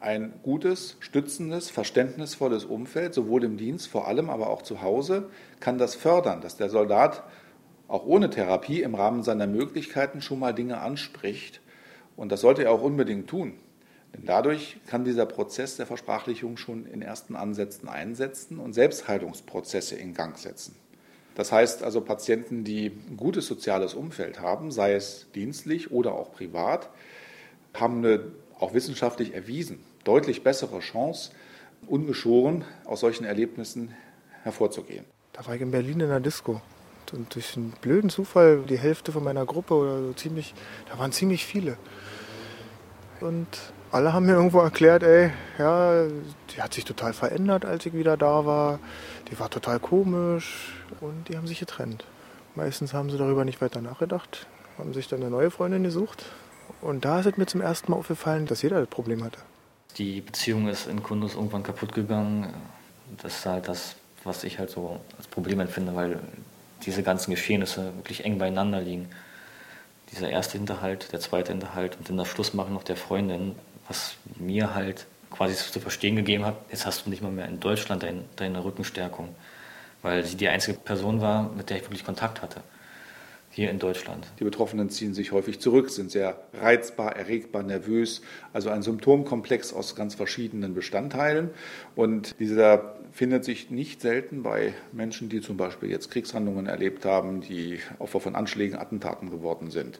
Ein 0.00 0.32
gutes, 0.42 0.96
stützendes, 1.00 1.70
verständnisvolles 1.70 2.64
Umfeld, 2.64 3.12
sowohl 3.12 3.44
im 3.44 3.56
Dienst, 3.56 3.88
vor 3.88 4.06
allem 4.06 4.30
aber 4.30 4.48
auch 4.48 4.62
zu 4.62 4.80
Hause, 4.80 5.28
kann 5.60 5.76
das 5.76 5.94
fördern, 5.94 6.40
dass 6.40 6.56
der 6.56 6.70
Soldat 6.70 7.24
auch 7.88 8.06
ohne 8.06 8.30
Therapie 8.30 8.82
im 8.82 8.94
Rahmen 8.94 9.22
seiner 9.22 9.46
Möglichkeiten 9.46 10.22
schon 10.22 10.38
mal 10.38 10.54
Dinge 10.54 10.78
anspricht. 10.80 11.60
Und 12.16 12.32
das 12.32 12.42
sollte 12.42 12.64
er 12.64 12.72
auch 12.72 12.82
unbedingt 12.82 13.28
tun. 13.28 13.54
Denn 14.14 14.24
dadurch 14.24 14.78
kann 14.86 15.04
dieser 15.04 15.26
Prozess 15.26 15.76
der 15.76 15.86
Versprachlichung 15.86 16.56
schon 16.56 16.86
in 16.86 17.02
ersten 17.02 17.36
Ansätzen 17.36 17.88
einsetzen 17.88 18.58
und 18.58 18.72
Selbstheilungsprozesse 18.72 19.96
in 19.96 20.14
Gang 20.14 20.38
setzen. 20.38 20.76
Das 21.34 21.52
heißt 21.52 21.82
also, 21.82 22.00
Patienten, 22.00 22.64
die 22.64 22.86
ein 22.86 23.16
gutes 23.16 23.46
soziales 23.46 23.94
Umfeld 23.94 24.40
haben, 24.40 24.72
sei 24.72 24.94
es 24.94 25.26
dienstlich 25.34 25.92
oder 25.92 26.14
auch 26.14 26.32
privat, 26.32 26.90
haben 27.74 27.98
eine 27.98 28.32
auch 28.58 28.74
wissenschaftlich 28.74 29.34
erwiesen 29.34 29.78
deutlich 30.08 30.42
bessere 30.42 30.80
Chance, 30.80 31.32
ungeschoren 31.86 32.64
aus 32.86 33.00
solchen 33.00 33.24
Erlebnissen 33.24 33.94
hervorzugehen. 34.42 35.04
Da 35.34 35.46
war 35.46 35.54
ich 35.54 35.60
in 35.60 35.70
Berlin 35.70 36.00
in 36.00 36.08
der 36.08 36.20
Disco. 36.20 36.62
Und 37.12 37.34
durch 37.34 37.56
einen 37.56 37.72
blöden 37.80 38.10
Zufall, 38.10 38.62
die 38.68 38.78
Hälfte 38.78 39.12
von 39.12 39.22
meiner 39.22 39.46
Gruppe 39.46 39.74
oder 39.74 40.02
so 40.02 40.12
ziemlich, 40.14 40.54
da 40.90 40.98
waren 40.98 41.12
ziemlich 41.12 41.44
viele. 41.44 41.76
Und 43.20 43.46
alle 43.90 44.12
haben 44.12 44.26
mir 44.26 44.32
irgendwo 44.32 44.60
erklärt, 44.60 45.02
ey, 45.02 45.30
ja, 45.58 46.06
die 46.54 46.62
hat 46.62 46.74
sich 46.74 46.84
total 46.84 47.12
verändert, 47.12 47.64
als 47.64 47.86
ich 47.86 47.92
wieder 47.92 48.16
da 48.16 48.44
war. 48.44 48.78
Die 49.30 49.38
war 49.38 49.50
total 49.50 49.78
komisch 49.80 50.72
und 51.00 51.28
die 51.28 51.36
haben 51.36 51.46
sich 51.46 51.60
getrennt. 51.60 52.04
Meistens 52.54 52.92
haben 52.92 53.10
sie 53.10 53.18
darüber 53.18 53.44
nicht 53.44 53.60
weiter 53.60 53.80
nachgedacht, 53.80 54.46
haben 54.78 54.92
sich 54.92 55.08
dann 55.08 55.20
eine 55.20 55.30
neue 55.30 55.50
Freundin 55.50 55.82
gesucht. 55.82 56.24
Und 56.80 57.04
da 57.04 57.20
ist 57.20 57.26
es 57.26 57.36
mir 57.36 57.46
zum 57.46 57.60
ersten 57.60 57.90
Mal 57.90 57.98
aufgefallen, 57.98 58.46
dass 58.46 58.62
jeder 58.62 58.80
das 58.80 58.88
Problem 58.88 59.24
hatte. 59.24 59.38
Die 59.96 60.20
Beziehung 60.20 60.68
ist 60.68 60.86
in 60.86 61.02
Kundus 61.02 61.34
irgendwann 61.34 61.62
kaputt 61.62 61.92
gegangen. 61.92 62.52
Das 63.22 63.38
ist 63.38 63.46
halt 63.46 63.68
das, 63.68 63.96
was 64.24 64.44
ich 64.44 64.58
halt 64.58 64.70
so 64.70 65.00
als 65.16 65.26
Problem 65.26 65.60
empfinde, 65.60 65.94
weil 65.94 66.20
diese 66.84 67.02
ganzen 67.02 67.30
Geschehnisse 67.30 67.92
wirklich 67.96 68.24
eng 68.24 68.38
beieinander 68.38 68.80
liegen. 68.80 69.08
Dieser 70.12 70.30
erste 70.30 70.56
Hinterhalt, 70.56 71.12
der 71.12 71.20
zweite 71.20 71.52
Hinterhalt 71.52 71.96
und 71.96 72.08
dann 72.08 72.16
das 72.16 72.28
Schlussmachen 72.28 72.72
noch 72.72 72.82
der 72.82 72.96
Freundin, 72.96 73.54
was 73.88 74.16
mir 74.38 74.74
halt 74.74 75.06
quasi 75.30 75.54
zu 75.54 75.80
verstehen 75.80 76.16
gegeben 76.16 76.44
hat, 76.44 76.56
jetzt 76.70 76.86
hast 76.86 77.06
du 77.06 77.10
nicht 77.10 77.22
mal 77.22 77.32
mehr 77.32 77.48
in 77.48 77.60
Deutschland 77.60 78.02
dein, 78.02 78.24
deine 78.36 78.64
Rückenstärkung, 78.64 79.34
weil 80.02 80.24
sie 80.24 80.36
die 80.36 80.48
einzige 80.48 80.78
Person 80.78 81.20
war, 81.20 81.50
mit 81.50 81.70
der 81.70 81.78
ich 81.78 81.82
wirklich 81.84 82.04
Kontakt 82.04 82.42
hatte 82.42 82.62
hier 83.50 83.70
in 83.70 83.80
Deutschland. 83.80 84.26
Die 84.38 84.44
Betroffenen 84.44 84.88
ziehen 84.88 85.14
sich 85.14 85.32
häufig 85.32 85.58
zurück, 85.58 85.90
sind 85.90 86.12
sehr 86.12 86.38
reizbar, 86.54 87.16
erregbar, 87.16 87.64
nervös. 87.64 88.22
Also 88.52 88.70
ein 88.70 88.82
Symptomkomplex 88.82 89.72
aus 89.72 89.96
ganz 89.96 90.14
verschiedenen 90.14 90.74
Bestandteilen. 90.74 91.50
Und 91.96 92.38
dieser 92.38 92.94
findet 93.10 93.44
sich 93.44 93.70
nicht 93.70 94.00
selten 94.00 94.44
bei 94.44 94.74
Menschen, 94.92 95.28
die 95.28 95.40
zum 95.40 95.56
Beispiel 95.56 95.90
jetzt 95.90 96.10
Kriegshandlungen 96.10 96.66
erlebt 96.66 97.04
haben, 97.04 97.40
die 97.40 97.80
Opfer 97.98 98.20
von 98.20 98.36
Anschlägen, 98.36 98.78
Attentaten 98.78 99.28
geworden 99.30 99.72
sind. 99.72 99.98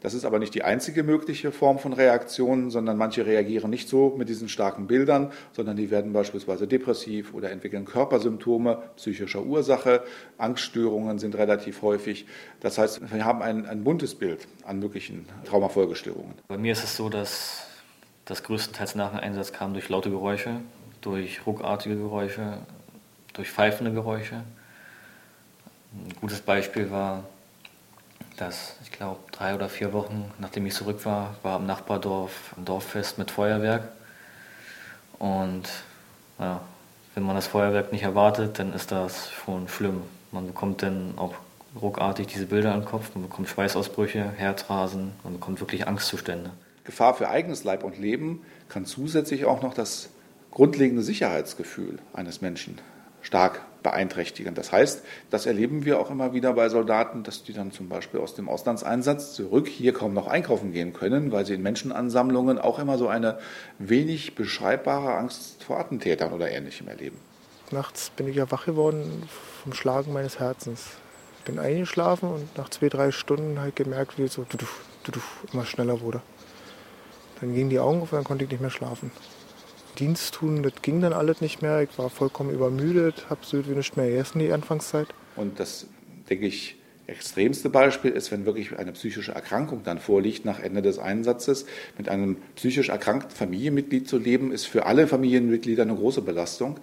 Das 0.00 0.14
ist 0.14 0.24
aber 0.24 0.38
nicht 0.38 0.54
die 0.54 0.62
einzige 0.62 1.02
mögliche 1.02 1.50
Form 1.50 1.80
von 1.80 1.92
Reaktion, 1.92 2.70
sondern 2.70 2.96
manche 2.96 3.26
reagieren 3.26 3.68
nicht 3.68 3.88
so 3.88 4.14
mit 4.16 4.28
diesen 4.28 4.48
starken 4.48 4.86
Bildern, 4.86 5.32
sondern 5.52 5.76
die 5.76 5.90
werden 5.90 6.12
beispielsweise 6.12 6.68
depressiv 6.68 7.34
oder 7.34 7.50
entwickeln 7.50 7.84
Körpersymptome 7.84 8.80
psychischer 8.96 9.42
Ursache. 9.42 10.04
Angststörungen 10.38 11.18
sind 11.18 11.36
relativ 11.36 11.82
häufig. 11.82 12.26
Das 12.60 12.78
heißt, 12.78 13.12
wir 13.12 13.24
haben 13.24 13.42
ein, 13.42 13.66
ein 13.66 13.82
buntes 13.82 14.14
Bild 14.14 14.46
an 14.64 14.78
möglichen 14.78 15.26
Traumafolgestörungen. 15.44 16.34
Bei 16.46 16.58
mir 16.58 16.72
ist 16.72 16.84
es 16.84 16.96
so, 16.96 17.08
dass 17.08 17.66
das 18.24 18.44
größtenteils 18.44 18.94
nach 18.94 19.10
dem 19.10 19.20
Einsatz 19.20 19.52
kam 19.52 19.72
durch 19.72 19.88
laute 19.88 20.10
Geräusche, 20.10 20.60
durch 21.00 21.44
ruckartige 21.44 21.96
Geräusche, 21.96 22.58
durch 23.32 23.50
pfeifende 23.50 23.92
Geräusche. 23.92 24.44
Ein 25.92 26.14
gutes 26.20 26.40
Beispiel 26.40 26.90
war 26.90 27.24
dass 28.40 28.76
ich 28.82 28.90
glaube, 28.90 29.20
drei 29.32 29.54
oder 29.54 29.68
vier 29.68 29.92
Wochen 29.92 30.30
nachdem 30.38 30.66
ich 30.66 30.74
zurück 30.74 31.04
war, 31.04 31.36
war 31.42 31.58
im 31.58 31.66
Nachbardorf 31.66 32.54
ein 32.56 32.64
Dorffest 32.64 33.18
mit 33.18 33.30
Feuerwerk. 33.30 33.88
Und 35.18 35.68
ja, 36.38 36.60
wenn 37.14 37.24
man 37.24 37.36
das 37.36 37.48
Feuerwerk 37.48 37.92
nicht 37.92 38.04
erwartet, 38.04 38.58
dann 38.58 38.72
ist 38.72 38.92
das 38.92 39.30
schon 39.30 39.68
schlimm. 39.68 40.02
Man 40.30 40.46
bekommt 40.46 40.82
dann 40.82 41.14
auch 41.16 41.34
ruckartig 41.80 42.28
diese 42.28 42.46
Bilder 42.46 42.74
im 42.74 42.84
Kopf, 42.84 43.10
man 43.14 43.24
bekommt 43.24 43.48
Schweißausbrüche, 43.48 44.32
Herzrasen, 44.36 45.12
man 45.24 45.34
bekommt 45.34 45.60
wirklich 45.60 45.86
Angstzustände. 45.86 46.50
Gefahr 46.84 47.14
für 47.14 47.28
eigenes 47.28 47.64
Leib 47.64 47.84
und 47.84 47.98
Leben 47.98 48.42
kann 48.68 48.86
zusätzlich 48.86 49.44
auch 49.44 49.62
noch 49.62 49.74
das 49.74 50.10
grundlegende 50.50 51.02
Sicherheitsgefühl 51.02 51.98
eines 52.14 52.40
Menschen 52.40 52.78
stark 53.22 53.60
beeinträchtigen. 53.82 54.54
Das 54.54 54.72
heißt, 54.72 55.04
das 55.30 55.46
erleben 55.46 55.84
wir 55.84 56.00
auch 56.00 56.10
immer 56.10 56.32
wieder 56.32 56.52
bei 56.52 56.68
Soldaten, 56.68 57.22
dass 57.22 57.44
die 57.44 57.52
dann 57.52 57.72
zum 57.72 57.88
Beispiel 57.88 58.20
aus 58.20 58.34
dem 58.34 58.48
Auslandseinsatz 58.48 59.34
zurück 59.34 59.68
hier 59.68 59.92
kaum 59.92 60.14
noch 60.14 60.26
einkaufen 60.26 60.72
gehen 60.72 60.92
können, 60.92 61.32
weil 61.32 61.46
sie 61.46 61.54
in 61.54 61.62
Menschenansammlungen 61.62 62.58
auch 62.58 62.78
immer 62.78 62.98
so 62.98 63.08
eine 63.08 63.38
wenig 63.78 64.34
beschreibbare 64.34 65.14
Angst 65.14 65.62
vor 65.62 65.78
Attentätern 65.78 66.32
oder 66.32 66.50
Ähnlichem 66.50 66.88
erleben. 66.88 67.18
Nachts 67.70 68.10
bin 68.10 68.28
ich 68.28 68.36
ja 68.36 68.50
wach 68.50 68.66
geworden 68.66 69.28
vom 69.62 69.72
Schlagen 69.74 70.12
meines 70.12 70.38
Herzens. 70.38 70.86
Bin 71.44 71.58
eingeschlafen 71.58 72.30
und 72.30 72.58
nach 72.58 72.68
zwei, 72.68 72.88
drei 72.88 73.10
Stunden 73.10 73.60
halt 73.60 73.76
gemerkt, 73.76 74.18
wie 74.18 74.24
es 74.24 74.34
so 74.34 74.44
immer 75.52 75.64
schneller 75.64 76.00
wurde. 76.00 76.20
Dann 77.40 77.54
gingen 77.54 77.70
die 77.70 77.78
Augen 77.78 78.02
auf 78.02 78.12
und 78.12 78.16
dann 78.16 78.24
konnte 78.24 78.44
ich 78.44 78.50
nicht 78.50 78.60
mehr 78.60 78.70
schlafen. 78.70 79.10
Dienst 79.98 80.34
tun, 80.34 80.62
das 80.62 80.72
ging 80.82 81.00
dann 81.00 81.12
alles 81.12 81.40
nicht 81.40 81.62
mehr. 81.62 81.82
Ich 81.82 81.98
war 81.98 82.10
vollkommen 82.10 82.50
übermüdet, 82.50 83.26
habe 83.30 83.40
so 83.42 83.66
wie 83.66 83.72
nicht 83.72 83.96
mehr 83.96 84.08
gegessen 84.08 84.38
die 84.38 84.52
Anfangszeit. 84.52 85.08
Und 85.36 85.58
das, 85.60 85.86
denke 86.28 86.46
ich, 86.46 86.76
extremste 87.08 87.70
Beispiel 87.70 88.10
ist, 88.10 88.30
wenn 88.30 88.44
wirklich 88.44 88.78
eine 88.78 88.92
psychische 88.92 89.32
Erkrankung 89.32 89.82
dann 89.82 89.98
vorliegt 89.98 90.44
nach 90.44 90.60
Ende 90.60 90.82
des 90.82 90.98
Einsatzes. 90.98 91.64
Mit 91.96 92.08
einem 92.08 92.36
psychisch 92.54 92.90
erkrankten 92.90 93.34
Familienmitglied 93.34 94.06
zu 94.06 94.18
leben, 94.18 94.52
ist 94.52 94.66
für 94.66 94.84
alle 94.84 95.06
Familienmitglieder 95.06 95.84
eine 95.84 95.94
große 95.94 96.20
Belastung 96.20 96.78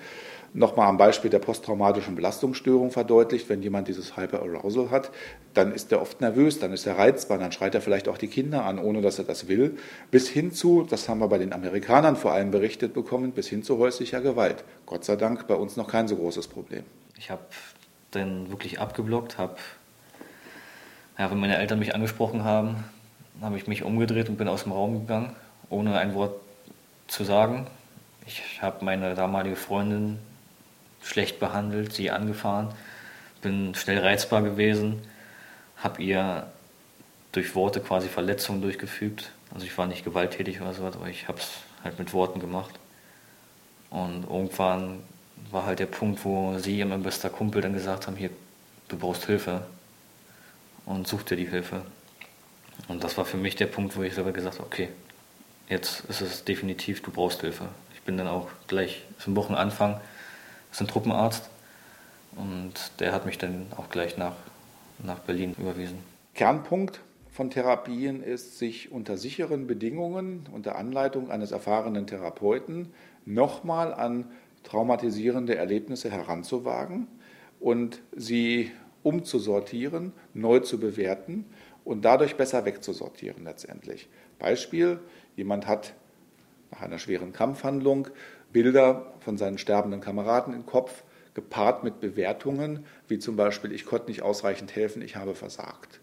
nochmal 0.55 0.87
am 0.87 0.97
Beispiel 0.97 1.29
der 1.29 1.39
posttraumatischen 1.39 2.15
Belastungsstörung 2.15 2.89
verdeutlicht. 2.89 3.49
Wenn 3.49 3.61
jemand 3.61 3.87
dieses 3.87 4.15
Hyperarousal 4.15 4.89
hat, 4.89 5.11
dann 5.53 5.73
ist 5.73 5.91
er 5.91 6.01
oft 6.01 6.21
nervös, 6.21 6.59
dann 6.59 6.71
ist 6.71 6.87
er 6.87 6.97
reizbar, 6.97 7.37
dann 7.37 7.51
schreit 7.51 7.75
er 7.75 7.81
vielleicht 7.81 8.07
auch 8.07 8.17
die 8.17 8.27
Kinder 8.27 8.63
an, 8.63 8.79
ohne 8.79 9.01
dass 9.01 9.19
er 9.19 9.25
das 9.25 9.47
will. 9.47 9.77
Bis 10.11 10.29
hin 10.29 10.51
zu, 10.51 10.83
das 10.89 11.09
haben 11.09 11.19
wir 11.19 11.27
bei 11.27 11.37
den 11.37 11.53
Amerikanern 11.53 12.15
vor 12.15 12.31
allem 12.31 12.51
berichtet 12.51 12.93
bekommen, 12.93 13.33
bis 13.33 13.47
hin 13.47 13.63
zu 13.63 13.77
häuslicher 13.77 14.21
Gewalt. 14.21 14.63
Gott 14.85 15.03
sei 15.03 15.17
Dank 15.17 15.45
bei 15.47 15.55
uns 15.55 15.75
noch 15.75 15.89
kein 15.89 16.07
so 16.07 16.15
großes 16.15 16.47
Problem. 16.47 16.83
Ich 17.17 17.29
habe 17.29 17.43
dann 18.11 18.49
wirklich 18.49 18.79
abgeblockt, 18.79 19.37
habe, 19.37 19.57
ja, 21.17 21.29
wenn 21.29 21.39
meine 21.39 21.57
Eltern 21.57 21.79
mich 21.79 21.93
angesprochen 21.93 22.45
haben, 22.45 22.85
habe 23.41 23.57
ich 23.57 23.67
mich 23.67 23.83
umgedreht 23.83 24.29
und 24.29 24.37
bin 24.37 24.47
aus 24.47 24.63
dem 24.63 24.71
Raum 24.71 25.01
gegangen, 25.01 25.35
ohne 25.69 25.97
ein 25.97 26.15
Wort 26.15 26.39
zu 27.07 27.25
sagen. 27.25 27.67
Ich 28.25 28.61
habe 28.61 28.83
meine 28.83 29.15
damalige 29.15 29.57
Freundin 29.57 30.17
schlecht 31.05 31.39
behandelt, 31.39 31.93
sie 31.93 32.09
angefahren, 32.11 32.73
bin 33.41 33.75
schnell 33.75 33.99
reizbar 33.99 34.41
gewesen, 34.41 35.01
habe 35.77 36.01
ihr 36.01 36.51
durch 37.31 37.53
Worte 37.53 37.79
quasi 37.79 38.07
Verletzungen 38.07 38.61
durchgefügt. 38.61 39.31
Also 39.53 39.65
ich 39.65 39.77
war 39.77 39.85
nicht 39.85 40.03
gewalttätig 40.03 40.61
oder 40.61 40.73
so, 40.73 40.83
aber 40.85 41.07
ich 41.07 41.27
habe 41.27 41.39
es 41.39 41.51
halt 41.83 41.99
mit 41.99 42.11
Worten 42.13 42.39
gemacht. 42.39 42.73
Und 43.91 44.23
irgendwann 44.23 45.01
war 45.51 45.65
halt 45.65 45.79
der 45.79 45.85
Punkt, 45.85 46.25
wo 46.25 46.57
sie 46.57 46.81
und 46.81 46.89
mein 46.89 47.03
bester 47.03 47.29
Kumpel 47.29 47.61
dann 47.61 47.73
gesagt 47.73 48.07
haben, 48.07 48.15
hier, 48.15 48.31
du 48.87 48.97
brauchst 48.97 49.25
Hilfe 49.25 49.65
und 50.85 51.07
such 51.07 51.23
dir 51.23 51.37
die 51.37 51.47
Hilfe. 51.47 51.83
Und 52.87 53.03
das 53.03 53.17
war 53.17 53.25
für 53.25 53.37
mich 53.37 53.55
der 53.55 53.67
Punkt, 53.67 53.95
wo 53.95 54.01
ich 54.01 54.15
selber 54.15 54.31
gesagt 54.31 54.57
habe, 54.57 54.65
okay, 54.65 54.89
jetzt 55.69 56.03
ist 56.05 56.21
es 56.21 56.43
definitiv, 56.43 57.03
du 57.03 57.11
brauchst 57.11 57.41
Hilfe. 57.41 57.67
Ich 57.93 58.01
bin 58.01 58.17
dann 58.17 58.27
auch 58.27 58.47
gleich 58.67 59.03
zum 59.19 59.35
Wochenanfang 59.35 60.01
ein 60.81 60.87
Truppenarzt 60.87 61.49
und 62.35 62.73
der 62.99 63.11
hat 63.13 63.25
mich 63.25 63.37
dann 63.37 63.67
auch 63.77 63.89
gleich 63.89 64.17
nach, 64.17 64.35
nach 64.99 65.19
Berlin 65.19 65.55
überwiesen. 65.57 65.99
Kernpunkt 66.33 67.01
von 67.31 67.49
Therapien 67.49 68.23
ist, 68.23 68.59
sich 68.59 68.91
unter 68.91 69.17
sicheren 69.17 69.67
Bedingungen, 69.67 70.47
unter 70.51 70.75
Anleitung 70.77 71.31
eines 71.31 71.51
erfahrenen 71.51 72.07
Therapeuten, 72.07 72.93
nochmal 73.25 73.93
an 73.93 74.25
traumatisierende 74.63 75.55
Erlebnisse 75.55 76.11
heranzuwagen 76.11 77.07
und 77.59 78.01
sie 78.15 78.71
umzusortieren, 79.03 80.13
neu 80.33 80.59
zu 80.59 80.79
bewerten 80.79 81.45
und 81.83 82.03
dadurch 82.03 82.35
besser 82.35 82.65
wegzusortieren 82.65 83.43
letztendlich. 83.43 84.07
Beispiel, 84.39 84.99
jemand 85.35 85.67
hat 85.67 85.93
nach 86.71 86.81
einer 86.81 86.99
schweren 86.99 87.31
Kampfhandlung 87.31 88.07
Bilder 88.55 89.11
von 89.19 89.37
seinen 89.37 89.57
sterbenden 89.57 89.99
Kameraden 89.99 90.53
im 90.53 90.65
Kopf, 90.65 91.03
gepaart 91.33 91.83
mit 91.83 91.99
Bewertungen, 91.99 92.85
wie 93.09 93.19
zum 93.19 93.35
Beispiel, 93.35 93.73
ich 93.73 93.85
konnte 93.85 94.07
nicht 94.07 94.21
ausreichend 94.21 94.73
helfen, 94.77 95.01
ich 95.01 95.17
habe 95.17 95.35
versagt. 95.35 95.99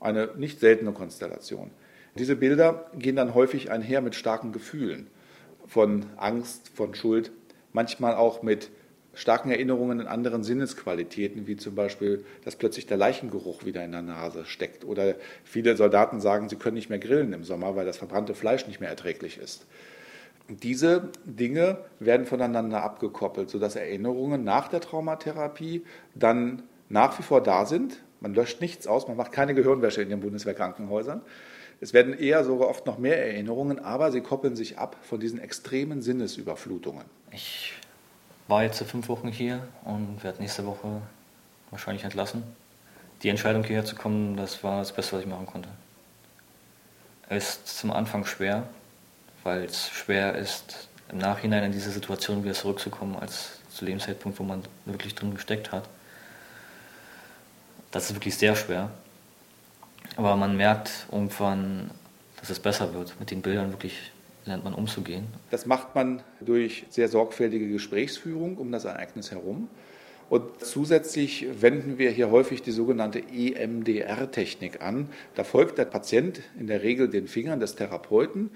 Eine 0.00 0.30
nicht 0.36 0.58
seltene 0.58 0.90
Konstellation. 0.90 1.70
Diese 2.16 2.34
Bilder 2.34 2.90
gehen 2.98 3.14
dann 3.14 3.34
häufig 3.34 3.70
einher 3.70 4.00
mit 4.00 4.16
starken 4.16 4.50
Gefühlen 4.50 5.06
von 5.64 6.06
Angst, 6.16 6.72
von 6.74 6.96
Schuld, 6.96 7.30
manchmal 7.72 8.16
auch 8.16 8.42
mit 8.42 8.70
starken 9.14 9.52
Erinnerungen 9.52 10.00
in 10.00 10.08
anderen 10.08 10.42
Sinnesqualitäten, 10.42 11.46
wie 11.46 11.54
zum 11.54 11.76
Beispiel, 11.76 12.24
dass 12.44 12.56
plötzlich 12.56 12.88
der 12.88 12.96
Leichengeruch 12.96 13.64
wieder 13.64 13.84
in 13.84 13.92
der 13.92 14.02
Nase 14.02 14.44
steckt. 14.44 14.84
Oder 14.84 15.14
viele 15.44 15.76
Soldaten 15.76 16.20
sagen, 16.20 16.48
sie 16.48 16.56
können 16.56 16.74
nicht 16.74 16.90
mehr 16.90 16.98
grillen 16.98 17.32
im 17.32 17.44
Sommer, 17.44 17.76
weil 17.76 17.86
das 17.86 17.96
verbrannte 17.98 18.34
Fleisch 18.34 18.66
nicht 18.66 18.80
mehr 18.80 18.90
erträglich 18.90 19.38
ist. 19.38 19.66
Diese 20.50 21.10
Dinge 21.24 21.78
werden 22.00 22.26
voneinander 22.26 22.82
abgekoppelt, 22.82 23.50
sodass 23.50 23.76
Erinnerungen 23.76 24.42
nach 24.42 24.66
der 24.66 24.80
Traumatherapie 24.80 25.84
dann 26.16 26.64
nach 26.88 27.16
wie 27.20 27.22
vor 27.22 27.40
da 27.40 27.66
sind. 27.66 27.98
Man 28.18 28.34
löscht 28.34 28.60
nichts 28.60 28.88
aus, 28.88 29.06
man 29.06 29.16
macht 29.16 29.30
keine 29.30 29.54
Gehirnwäsche 29.54 30.02
in 30.02 30.08
den 30.08 30.18
Bundeswehrkrankenhäusern. 30.20 31.22
Es 31.80 31.94
werden 31.94 32.18
eher 32.18 32.44
sogar 32.44 32.68
oft 32.68 32.84
noch 32.84 32.98
mehr 32.98 33.24
Erinnerungen, 33.24 33.78
aber 33.78 34.10
sie 34.10 34.22
koppeln 34.22 34.56
sich 34.56 34.76
ab 34.76 34.96
von 35.02 35.20
diesen 35.20 35.38
extremen 35.38 36.02
Sinnesüberflutungen. 36.02 37.04
Ich 37.30 37.74
war 38.48 38.64
jetzt 38.64 38.82
fünf 38.82 39.08
Wochen 39.08 39.28
hier 39.28 39.66
und 39.84 40.22
werde 40.24 40.42
nächste 40.42 40.66
Woche 40.66 41.00
wahrscheinlich 41.70 42.02
entlassen. 42.02 42.42
Die 43.22 43.28
Entscheidung 43.28 43.62
hierher 43.62 43.84
zu 43.84 43.94
kommen, 43.94 44.36
das 44.36 44.64
war 44.64 44.80
das 44.80 44.92
Beste, 44.92 45.12
was 45.14 45.22
ich 45.22 45.28
machen 45.28 45.46
konnte. 45.46 45.68
Ist 47.28 47.68
zum 47.78 47.92
Anfang 47.92 48.24
schwer, 48.24 48.64
weil 49.42 49.64
es 49.64 49.88
schwer 49.88 50.34
ist, 50.36 50.88
im 51.10 51.18
Nachhinein 51.18 51.64
in 51.64 51.72
diese 51.72 51.90
Situation 51.90 52.44
wieder 52.44 52.54
zurückzukommen, 52.54 53.16
als 53.16 53.60
zu 53.70 53.84
dem 53.84 54.00
Zeitpunkt, 54.00 54.38
wo 54.38 54.44
man 54.44 54.62
wirklich 54.84 55.14
drin 55.14 55.34
gesteckt 55.34 55.72
hat. 55.72 55.88
Das 57.90 58.10
ist 58.10 58.16
wirklich 58.16 58.36
sehr 58.36 58.54
schwer. 58.54 58.90
Aber 60.16 60.36
man 60.36 60.56
merkt 60.56 61.06
irgendwann, 61.10 61.90
dass 62.38 62.50
es 62.50 62.60
besser 62.60 62.94
wird. 62.94 63.18
Mit 63.18 63.30
den 63.30 63.42
Bildern 63.42 63.72
wirklich 63.72 64.12
lernt 64.44 64.64
man 64.64 64.74
umzugehen. 64.74 65.26
Das 65.50 65.66
macht 65.66 65.94
man 65.94 66.22
durch 66.40 66.84
sehr 66.88 67.08
sorgfältige 67.08 67.68
Gesprächsführung 67.68 68.56
um 68.56 68.72
das 68.72 68.84
Ereignis 68.84 69.30
herum. 69.30 69.68
Und 70.28 70.64
zusätzlich 70.64 71.46
wenden 71.60 71.98
wir 71.98 72.10
hier 72.10 72.30
häufig 72.30 72.62
die 72.62 72.70
sogenannte 72.70 73.18
EMDR-Technik 73.18 74.80
an. 74.80 75.08
Da 75.34 75.42
folgt 75.42 75.76
der 75.76 75.86
Patient 75.86 76.40
in 76.58 76.68
der 76.68 76.82
Regel 76.84 77.08
den 77.08 77.26
Fingern 77.26 77.58
des 77.58 77.74
Therapeuten, 77.74 78.50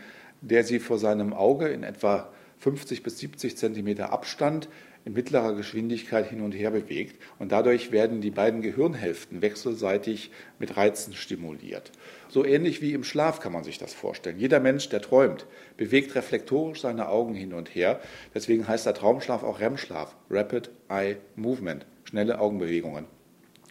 der 0.48 0.64
sie 0.64 0.78
vor 0.78 0.98
seinem 0.98 1.33
Auge 1.33 1.68
in 1.68 1.83
etwa 1.83 2.30
50 2.59 3.02
bis 3.02 3.18
70 3.18 3.57
Zentimeter 3.57 4.12
Abstand 4.12 4.68
in 5.04 5.12
mittlerer 5.12 5.54
Geschwindigkeit 5.54 6.28
hin 6.28 6.40
und 6.40 6.52
her 6.52 6.70
bewegt. 6.70 7.20
Und 7.38 7.52
dadurch 7.52 7.92
werden 7.92 8.20
die 8.20 8.30
beiden 8.30 8.62
Gehirnhälften 8.62 9.42
wechselseitig 9.42 10.30
mit 10.59 10.76
Reizen 10.76 11.14
stimuliert. 11.14 11.92
So 12.28 12.44
ähnlich 12.44 12.80
wie 12.80 12.94
im 12.94 13.04
Schlaf 13.04 13.40
kann 13.40 13.52
man 13.52 13.64
sich 13.64 13.76
das 13.76 13.92
vorstellen. 13.92 14.38
Jeder 14.38 14.61
Mensch, 14.61 14.88
der 14.88 15.02
träumt, 15.02 15.46
bewegt 15.76 16.14
reflektorisch 16.14 16.80
seine 16.80 17.09
Augen 17.09 17.35
hin 17.35 17.52
und 17.52 17.74
her. 17.74 18.00
Deswegen 18.35 18.66
heißt 18.66 18.87
der 18.87 18.94
Traumschlaf 18.94 19.42
auch 19.42 19.61
REM-Schlaf, 19.61 20.16
Rapid 20.30 20.70
Eye 20.88 21.16
Movement, 21.37 21.85
schnelle 22.04 22.38
Augenbewegungen. 22.38 23.04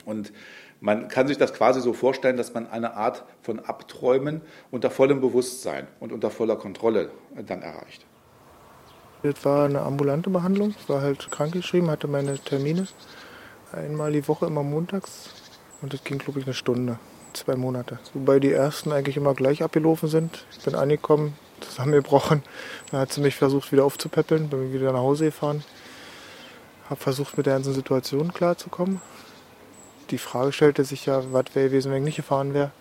Und 0.06 0.34
man 0.84 1.08
kann 1.08 1.30
sich 1.30 1.38
das 1.38 1.54
quasi 1.54 1.80
so 1.80 1.94
vorstellen, 1.94 2.36
dass 2.36 2.54
man 2.54 2.70
eine 2.70 2.98
Art 2.98 3.24
von 3.42 3.62
Abträumen 3.62 4.42
unter 4.70 4.92
vollem 4.92 5.22
Bewusstsein 5.22 5.88
und 6.02 6.12
unter 6.12 6.30
voller 6.30 6.58
Kontrolle 6.58 7.10
dann 7.48 7.62
erreicht. 7.62 8.06
Das 9.24 9.46
war 9.46 9.64
eine 9.64 9.82
ambulante 9.82 10.30
Behandlung. 10.30 10.76
Ich 10.78 10.90
war 10.90 11.02
halt 11.02 11.32
krankgeschrieben, 11.32 11.90
hatte 11.90 12.10
meine 12.10 12.38
Termine 12.38 12.86
einmal 13.72 14.12
die 14.12 14.28
Woche, 14.28 14.46
immer 14.46 14.62
montags. 14.62 15.30
Und 15.82 15.94
das 15.94 16.04
ging, 16.04 16.18
glaube 16.18 16.42
ich, 16.42 16.46
eine 16.46 16.54
Stunde, 16.54 17.00
zwei 17.32 17.56
Monate. 17.56 18.00
Wobei 18.14 18.42
die 18.42 18.52
ersten 18.52 18.92
eigentlich 18.92 19.16
immer 19.16 19.36
gleich 19.36 19.64
abgelaufen 19.64 20.10
sind. 20.10 20.46
Ich 20.52 20.66
bin 20.66 20.76
angekommen, 20.76 21.38
zusammengebrochen. 21.62 22.44
Dann 22.92 23.00
hat 23.00 23.14
sie 23.14 23.22
mich 23.22 23.36
versucht, 23.36 23.72
wieder 23.72 23.86
aufzupäppeln, 23.86 24.50
bin 24.50 24.74
wieder 24.74 24.92
nach 24.92 25.00
Hause 25.00 25.26
gefahren. 25.26 25.64
Habe 26.90 27.00
versucht, 27.00 27.38
mit 27.38 27.46
der 27.46 27.54
ganzen 27.54 27.74
Situation 27.74 28.34
klarzukommen. 28.34 29.00
Die 30.10 30.18
Frage 30.18 30.52
stellte 30.52 30.84
sich 30.84 31.06
ja, 31.06 31.22
was 31.32 31.46
wäre 31.54 31.70
gewesen, 31.70 31.92
wenn 31.92 32.00
ich 32.00 32.06
nicht 32.06 32.16
gefahren 32.18 32.54
wäre. 32.54 32.72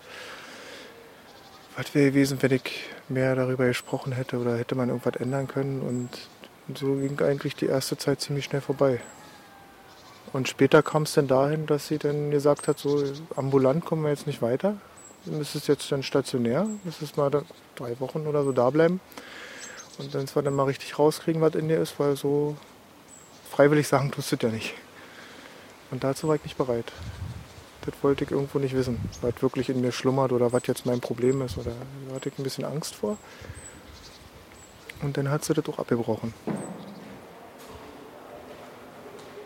Was 1.75 1.93
wäre 1.95 2.11
gewesen, 2.11 2.37
wenn 2.41 2.51
ich 2.51 2.83
mehr 3.09 3.35
darüber 3.35 3.65
gesprochen 3.65 4.13
hätte 4.13 4.37
oder 4.37 4.57
hätte 4.57 4.75
man 4.75 4.89
irgendwas 4.89 5.15
ändern 5.15 5.47
können. 5.47 5.81
Und 5.81 6.77
so 6.77 6.95
ging 6.95 7.19
eigentlich 7.21 7.55
die 7.55 7.67
erste 7.67 7.97
Zeit 7.97 8.21
ziemlich 8.21 8.45
schnell 8.45 8.61
vorbei. 8.61 8.99
Und 10.31 10.49
später 10.49 10.81
kam 10.81 11.03
es 11.03 11.13
dann 11.13 11.27
dahin, 11.27 11.65
dass 11.67 11.87
sie 11.87 11.99
dann 11.99 12.31
gesagt 12.31 12.67
hat, 12.67 12.79
so 12.79 13.03
ambulant 13.35 13.85
kommen 13.85 14.03
wir 14.03 14.09
jetzt 14.09 14.27
nicht 14.27 14.41
weiter. 14.41 14.77
Das 15.25 15.55
ist 15.55 15.67
jetzt 15.67 15.91
dann 15.91 16.03
stationär, 16.03 16.67
das 16.83 17.01
ist 17.01 17.17
mal 17.17 17.29
drei 17.75 17.99
Wochen 17.99 18.27
oder 18.27 18.43
so 18.43 18.51
da 18.51 18.69
bleiben. 18.69 18.99
Und 19.99 20.13
dann 20.13 20.27
zwar 20.27 20.43
dann 20.43 20.55
mal 20.55 20.63
richtig 20.63 20.97
rauskriegen, 20.97 21.41
was 21.41 21.55
in 21.55 21.67
dir 21.67 21.79
ist, 21.79 21.99
weil 21.99 22.15
so 22.15 22.57
freiwillig 23.51 23.87
sagen 23.87 24.11
tust 24.11 24.31
du 24.31 24.37
ja 24.37 24.51
nicht. 24.51 24.73
Und 25.93 26.03
dazu 26.03 26.27
war 26.27 26.33
ich 26.33 26.43
nicht 26.43 26.57
bereit. 26.57 26.91
Das 27.85 27.93
wollte 28.01 28.23
ich 28.23 28.31
irgendwo 28.31 28.57
nicht 28.57 28.73
wissen, 28.73 28.99
was 29.21 29.39
wirklich 29.43 29.69
in 29.69 29.79
mir 29.79 29.91
schlummert 29.91 30.31
oder 30.31 30.51
was 30.51 30.65
jetzt 30.65 30.87
mein 30.87 31.01
Problem 31.01 31.43
ist. 31.43 31.55
Oder 31.59 31.69
da 32.09 32.15
hatte 32.15 32.29
ich 32.29 32.39
ein 32.39 32.43
bisschen 32.43 32.65
Angst 32.65 32.95
vor. 32.95 33.15
Und 35.03 35.17
dann 35.17 35.29
hat 35.29 35.45
sie 35.45 35.53
das 35.53 35.69
auch 35.69 35.77
abgebrochen. 35.77 36.33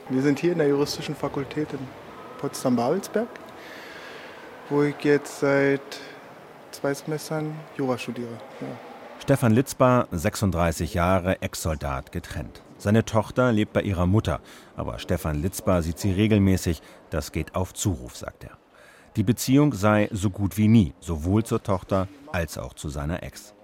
Wir 0.08 0.22
sind 0.22 0.40
hier 0.40 0.54
in 0.54 0.60
der 0.60 0.70
juristischen 0.70 1.16
Fakultät 1.16 1.74
in 1.74 1.80
Potsdam-Babelsberg, 2.40 3.28
wo 4.70 4.84
ich 4.84 4.96
jetzt 5.04 5.42
seit 5.42 5.82
zwei 6.72 6.94
Semestern 6.94 7.60
Jura 7.76 7.98
studiere. 7.98 8.32
Ja. 8.62 8.68
Stefan 9.20 9.52
Litzbar, 9.52 10.08
36 10.14 10.94
Jahre, 10.94 11.42
Ex-Soldat, 11.42 12.14
getrennt. 12.14 12.62
Seine 12.78 13.06
Tochter 13.06 13.52
lebt 13.52 13.74
bei 13.74 13.82
ihrer 13.82 14.06
Mutter, 14.06 14.40
aber 14.76 15.00
Stefan 15.00 15.42
Litzbar 15.42 15.82
sieht 15.82 15.98
sie 15.98 16.12
regelmäßig. 16.12 16.82
Das 17.10 17.32
geht 17.32 17.56
auf 17.56 17.74
Zuruf, 17.74 18.16
sagt 18.16 18.44
er. 18.44 18.58
Die 19.16 19.24
Beziehung 19.24 19.74
sei 19.74 20.10
so 20.12 20.30
gut 20.30 20.58
wie 20.58 20.68
nie, 20.68 20.94
sowohl 21.00 21.44
zur 21.44 21.64
Tochter 21.64 22.08
als 22.32 22.60
auch 22.60 22.74
zu 22.74 22.90
seiner 22.90 23.24
Ex. 23.24 23.56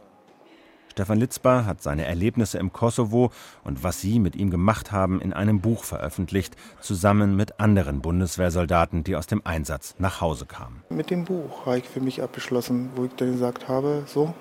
Stefan 0.93 1.19
Litzbar 1.19 1.65
hat 1.65 1.81
seine 1.81 2.05
Erlebnisse 2.05 2.57
im 2.57 2.71
Kosovo 2.71 3.31
und 3.63 3.83
was 3.83 4.01
sie 4.01 4.19
mit 4.19 4.35
ihm 4.35 4.49
gemacht 4.49 4.91
haben, 4.91 5.21
in 5.21 5.33
einem 5.33 5.59
Buch 5.59 5.83
veröffentlicht, 5.83 6.55
zusammen 6.81 7.35
mit 7.35 7.59
anderen 7.59 8.01
Bundeswehrsoldaten, 8.01 9.03
die 9.03 9.15
aus 9.15 9.27
dem 9.27 9.41
Einsatz 9.43 9.95
nach 9.97 10.21
Hause 10.21 10.45
kamen. 10.45 10.83
Mit 10.89 11.09
dem 11.09 11.25
Buch 11.25 11.65
habe 11.65 11.79
ich 11.79 11.89
für 11.89 11.99
mich 12.01 12.21
abgeschlossen, 12.21 12.89
wo 12.95 13.05
ich 13.05 13.11
dann 13.15 13.31
gesagt 13.31 13.67
habe, 13.67 14.03
so, 14.05 14.33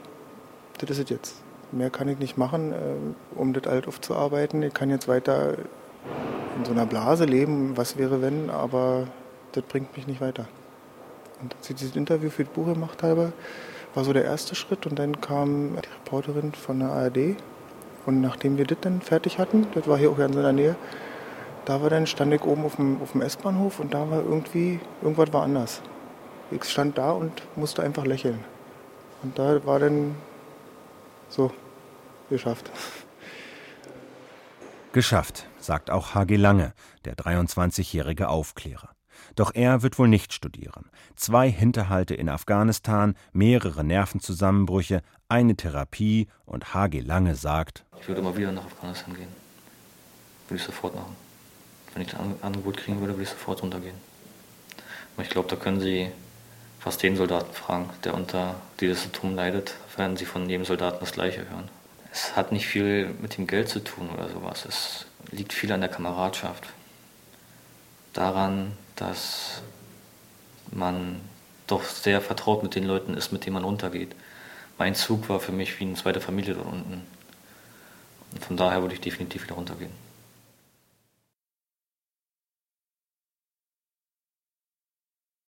das 0.79 0.99
ist 0.99 1.11
jetzt. 1.11 1.42
Mehr 1.73 1.91
kann 1.91 2.09
ich 2.09 2.19
nicht 2.19 2.37
machen, 2.37 2.73
äh, 2.73 2.77
um 3.35 3.53
das 3.53 3.67
alt 3.67 3.89
aufzuarbeiten. 3.89 4.63
Ich 4.63 4.75
kann 4.75 4.91
jetzt 4.91 5.09
weiter 5.09 5.55
in 6.57 6.65
so 6.65 6.73
einer 6.73 6.87
Blase 6.87 7.25
leben, 7.25 7.77
was 7.77 7.97
wäre 7.97 8.21
wenn, 8.23 8.51
aber 8.51 9.07
das 9.53 9.65
bringt 9.65 9.97
mich 9.97 10.07
nicht 10.07 10.21
weiter. 10.21 10.47
Und 11.41 11.55
als 11.57 11.71
ich 11.71 11.77
dieses 11.77 11.97
Interview 11.97 12.31
für 12.31 12.45
das 12.45 12.53
Buch 12.53 12.67
gemacht 12.67 13.03
habe, 13.03 13.33
war 13.95 14.05
so 14.05 14.13
der 14.13 14.25
erste 14.25 14.55
Schritt 14.55 14.87
und 14.87 14.99
dann 14.99 15.21
kam 15.21 15.77
die 15.83 15.89
Reporterin 15.89 16.53
von 16.53 16.79
der 16.79 16.91
ARD 16.91 17.37
und 18.07 18.21
nachdem 18.21 18.59
wir 18.59 18.67
das 18.67 18.79
dann 18.81 19.01
fertig 19.01 19.39
hatten, 19.39 19.67
das 19.75 19.87
war 19.87 19.99
hier 19.99 20.11
auch 20.11 20.19
ganz 20.19 20.35
in 20.35 20.43
der 20.43 20.53
Nähe, 20.53 20.77
da 21.65 21.81
war 21.81 21.91
dann, 21.91 22.07
stand 22.07 22.33
ich 22.35 22.43
oben 22.43 22.65
auf 22.65 22.77
dem, 22.77 23.01
auf 23.03 23.13
dem 23.13 23.23
S-Bahnhof 23.23 23.81
und 23.81 23.95
da 23.95 24.11
war 24.11 24.23
irgendwie, 24.23 24.81
irgendwas 25.01 25.33
war 25.33 25.43
anders. 25.43 25.81
Ich 26.51 26.65
stand 26.65 26.99
da 26.99 27.13
und 27.13 27.33
musste 27.57 27.83
einfach 27.83 28.05
lächeln. 28.05 28.45
Und 29.23 29.39
da 29.39 29.65
war 29.65 29.79
dann 29.79 30.17
so, 31.29 31.53
geschafft. 32.33 32.71
Geschafft, 34.93 35.47
sagt 35.59 35.91
auch 35.91 36.15
H.G. 36.15 36.37
Lange, 36.37 36.75
der 37.05 37.15
23-jährige 37.15 38.29
Aufklärer. 38.29 38.91
Doch 39.37 39.55
er 39.55 39.83
wird 39.83 39.99
wohl 39.99 40.09
nicht 40.09 40.33
studieren. 40.33 40.91
Zwei 41.17 41.51
Hinterhalte 41.51 42.15
in 42.15 42.29
Afghanistan, 42.29 43.17
mehrere 43.33 43.85
Nervenzusammenbrüche, 43.85 45.03
eine 45.29 45.57
Therapie 45.57 46.29
und 46.45 46.75
H.G. 46.75 47.01
Lange 47.01 47.35
sagt: 47.37 47.85
Ich 48.01 48.09
würde 48.09 48.21
immer 48.21 48.37
wieder 48.37 48.53
nach 48.53 48.67
Afghanistan 48.67 49.15
gehen. 49.15 49.29
Würde 50.49 50.61
ich 50.61 50.67
sofort 50.67 50.95
machen. 50.95 51.17
Wenn 51.95 52.03
ich 52.03 52.15
ein 52.15 52.35
Angebot 52.43 52.77
kriegen 52.77 53.01
würde, 53.01 53.15
würde 53.15 53.23
ich 53.23 53.31
sofort 53.31 53.63
runtergehen. 53.63 53.97
Aber 55.15 55.25
ich 55.25 55.31
glaube, 55.31 55.49
da 55.49 55.57
können 55.57 55.81
Sie 55.81 56.11
fast 56.81 57.03
jeden 57.03 57.17
Soldaten 57.17 57.53
fragen, 57.55 57.89
der 58.05 58.15
unter 58.15 58.57
dieses 58.81 59.03
Symptom 59.03 59.35
leidet, 59.35 59.75
werden 59.97 60.17
Sie 60.17 60.25
von 60.25 60.49
jedem 60.49 60.65
Soldaten 60.65 60.99
das 61.01 61.13
Gleiche 61.13 61.49
hören. 61.49 61.71
Es 62.13 62.37
hat 62.37 62.53
nicht 62.53 62.67
viel 62.67 63.15
mit 63.21 63.39
dem 63.39 63.47
Geld 63.47 63.71
zu 63.71 63.81
tun 63.81 64.11
oder 64.11 64.29
sowas. 64.29 64.67
Es 64.67 65.07
liegt 65.31 65.55
viel 65.55 65.73
an 65.73 65.81
der 65.81 65.89
Kameradschaft. 65.89 66.69
Daran, 68.13 68.73
dass 68.97 69.63
man 70.71 71.21
doch 71.67 71.85
sehr 71.85 72.21
vertraut 72.21 72.63
mit 72.63 72.75
den 72.75 72.85
Leuten 72.85 73.15
ist, 73.15 73.33
mit 73.33 73.47
denen 73.47 73.55
man 73.55 73.65
runtergeht. 73.65 74.15
Mein 74.77 74.95
Zug 74.95 75.31
war 75.31 75.41
für 75.41 75.53
mich 75.53 75.81
wie 75.81 75.85
eine 75.85 75.95
zweite 75.95 76.21
Familie 76.21 76.55
dort 76.55 76.67
unten. 76.67 77.07
Und 78.33 78.45
von 78.45 78.57
daher 78.59 78.83
würde 78.83 78.95
ich 78.95 79.01
definitiv 79.01 79.45
wieder 79.45 79.55
runtergehen. 79.55 79.93